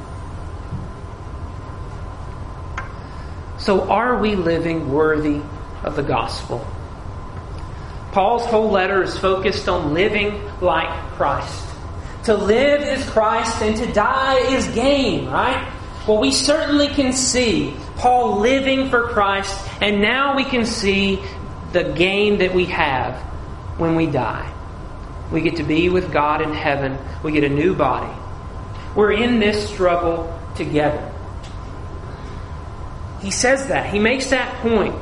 So, 3.59 3.89
are 3.89 4.19
we 4.19 4.37
living 4.37 4.93
worthy 4.93 5.41
of 5.83 5.97
the 5.97 6.03
gospel? 6.03 6.67
Paul's 8.13 8.45
whole 8.45 8.71
letter 8.71 9.03
is 9.03 9.19
focused 9.19 9.69
on 9.69 9.95
living 9.95 10.41
like 10.61 10.89
Christ. 11.13 11.67
To 12.25 12.35
live 12.35 12.83
is 12.83 13.09
Christ 13.11 13.61
and 13.63 13.77
to 13.77 13.93
die 13.93 14.39
is 14.55 14.69
gain, 14.69 15.27
right? 15.27 15.71
Well, 16.07 16.19
we 16.19 16.31
certainly 16.31 16.89
can 16.89 17.13
see 17.13 17.75
Paul 17.97 18.41
living 18.41 18.91
for 18.91 19.09
Christ, 19.09 19.59
and 19.81 20.03
now 20.03 20.37
we 20.37 20.45
can 20.45 20.67
see 20.67 21.23
the 21.73 21.85
gain 21.85 22.39
that 22.39 22.55
we 22.55 22.67
have 22.67 23.17
when 23.79 23.95
we 23.97 24.07
die. 24.07 24.53
We 25.33 25.41
get 25.41 25.57
to 25.57 25.63
be 25.63 25.89
with 25.89 26.13
God 26.13 26.43
in 26.43 26.53
heaven, 26.53 26.99
we 27.23 27.33
get 27.33 27.45
a 27.45 27.49
new 27.49 27.75
body. 27.75 28.13
We're 28.95 29.13
in 29.13 29.41
this 29.41 29.69
struggle 29.69 30.39
together. 30.57 31.13
He 33.21 33.31
says 33.31 33.69
that. 33.69 33.93
He 33.93 33.99
makes 33.99 34.31
that 34.31 34.55
point. 34.61 34.95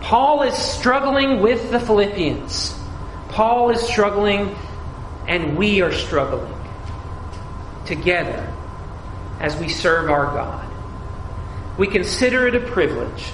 Paul 0.00 0.42
is 0.42 0.54
struggling 0.54 1.40
with 1.40 1.70
the 1.70 1.80
Philippians. 1.80 2.74
Paul 3.28 3.70
is 3.70 3.80
struggling, 3.80 4.54
and 5.26 5.56
we 5.56 5.82
are 5.82 5.92
struggling 5.92 6.54
together 7.86 8.52
as 9.40 9.56
we 9.56 9.68
serve 9.68 10.10
our 10.10 10.26
God. 10.26 10.66
We 11.78 11.86
consider 11.86 12.46
it 12.46 12.54
a 12.54 12.60
privilege, 12.60 13.24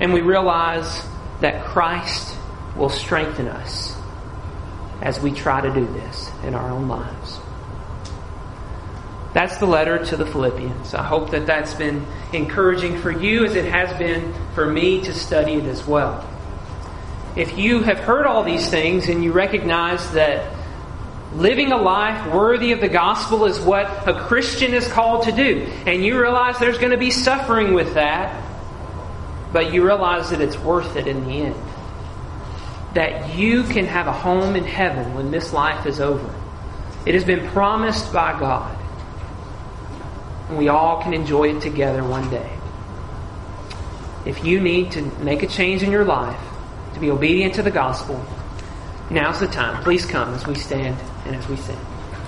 and 0.00 0.12
we 0.12 0.20
realize 0.20 1.04
that 1.40 1.64
Christ 1.64 2.36
will 2.76 2.88
strengthen 2.88 3.48
us 3.48 3.96
as 5.02 5.20
we 5.20 5.32
try 5.32 5.60
to 5.60 5.72
do 5.72 5.86
this 5.86 6.30
in 6.44 6.54
our 6.54 6.70
own 6.70 6.88
lives. 6.88 7.38
That's 9.36 9.58
the 9.58 9.66
letter 9.66 10.02
to 10.02 10.16
the 10.16 10.24
Philippians. 10.24 10.94
I 10.94 11.02
hope 11.02 11.32
that 11.32 11.44
that's 11.44 11.74
been 11.74 12.06
encouraging 12.32 13.02
for 13.02 13.10
you 13.10 13.44
as 13.44 13.54
it 13.54 13.66
has 13.66 13.94
been 13.98 14.32
for 14.54 14.64
me 14.64 15.02
to 15.04 15.12
study 15.12 15.56
it 15.56 15.66
as 15.66 15.86
well. 15.86 16.26
If 17.36 17.58
you 17.58 17.82
have 17.82 17.98
heard 17.98 18.24
all 18.24 18.44
these 18.44 18.66
things 18.70 19.10
and 19.10 19.22
you 19.22 19.32
recognize 19.32 20.10
that 20.12 20.50
living 21.34 21.70
a 21.70 21.76
life 21.76 22.32
worthy 22.32 22.72
of 22.72 22.80
the 22.80 22.88
gospel 22.88 23.44
is 23.44 23.60
what 23.60 24.08
a 24.08 24.14
Christian 24.14 24.72
is 24.72 24.88
called 24.88 25.24
to 25.24 25.32
do, 25.32 25.70
and 25.84 26.02
you 26.02 26.18
realize 26.18 26.58
there's 26.58 26.78
going 26.78 26.92
to 26.92 26.96
be 26.96 27.10
suffering 27.10 27.74
with 27.74 27.92
that, 27.92 28.42
but 29.52 29.70
you 29.70 29.84
realize 29.84 30.30
that 30.30 30.40
it's 30.40 30.56
worth 30.56 30.96
it 30.96 31.06
in 31.06 31.26
the 31.26 31.42
end, 31.42 31.62
that 32.94 33.34
you 33.34 33.64
can 33.64 33.84
have 33.84 34.06
a 34.06 34.12
home 34.12 34.56
in 34.56 34.64
heaven 34.64 35.12
when 35.12 35.30
this 35.30 35.52
life 35.52 35.84
is 35.84 36.00
over. 36.00 36.34
It 37.04 37.12
has 37.12 37.24
been 37.24 37.46
promised 37.48 38.14
by 38.14 38.40
God 38.40 38.84
and 40.48 40.58
we 40.58 40.68
all 40.68 41.02
can 41.02 41.14
enjoy 41.14 41.54
it 41.54 41.60
together 41.60 42.04
one 42.04 42.28
day. 42.30 42.50
If 44.24 44.44
you 44.44 44.60
need 44.60 44.92
to 44.92 45.02
make 45.20 45.42
a 45.42 45.46
change 45.46 45.82
in 45.82 45.90
your 45.90 46.04
life, 46.04 46.40
to 46.94 47.00
be 47.00 47.10
obedient 47.10 47.54
to 47.54 47.62
the 47.62 47.70
gospel, 47.70 48.24
now's 49.10 49.40
the 49.40 49.46
time. 49.46 49.82
Please 49.82 50.06
come 50.06 50.34
as 50.34 50.46
we 50.46 50.54
stand 50.54 50.98
and 51.26 51.36
as 51.36 51.48
we 51.48 51.56
sing. 51.56 51.78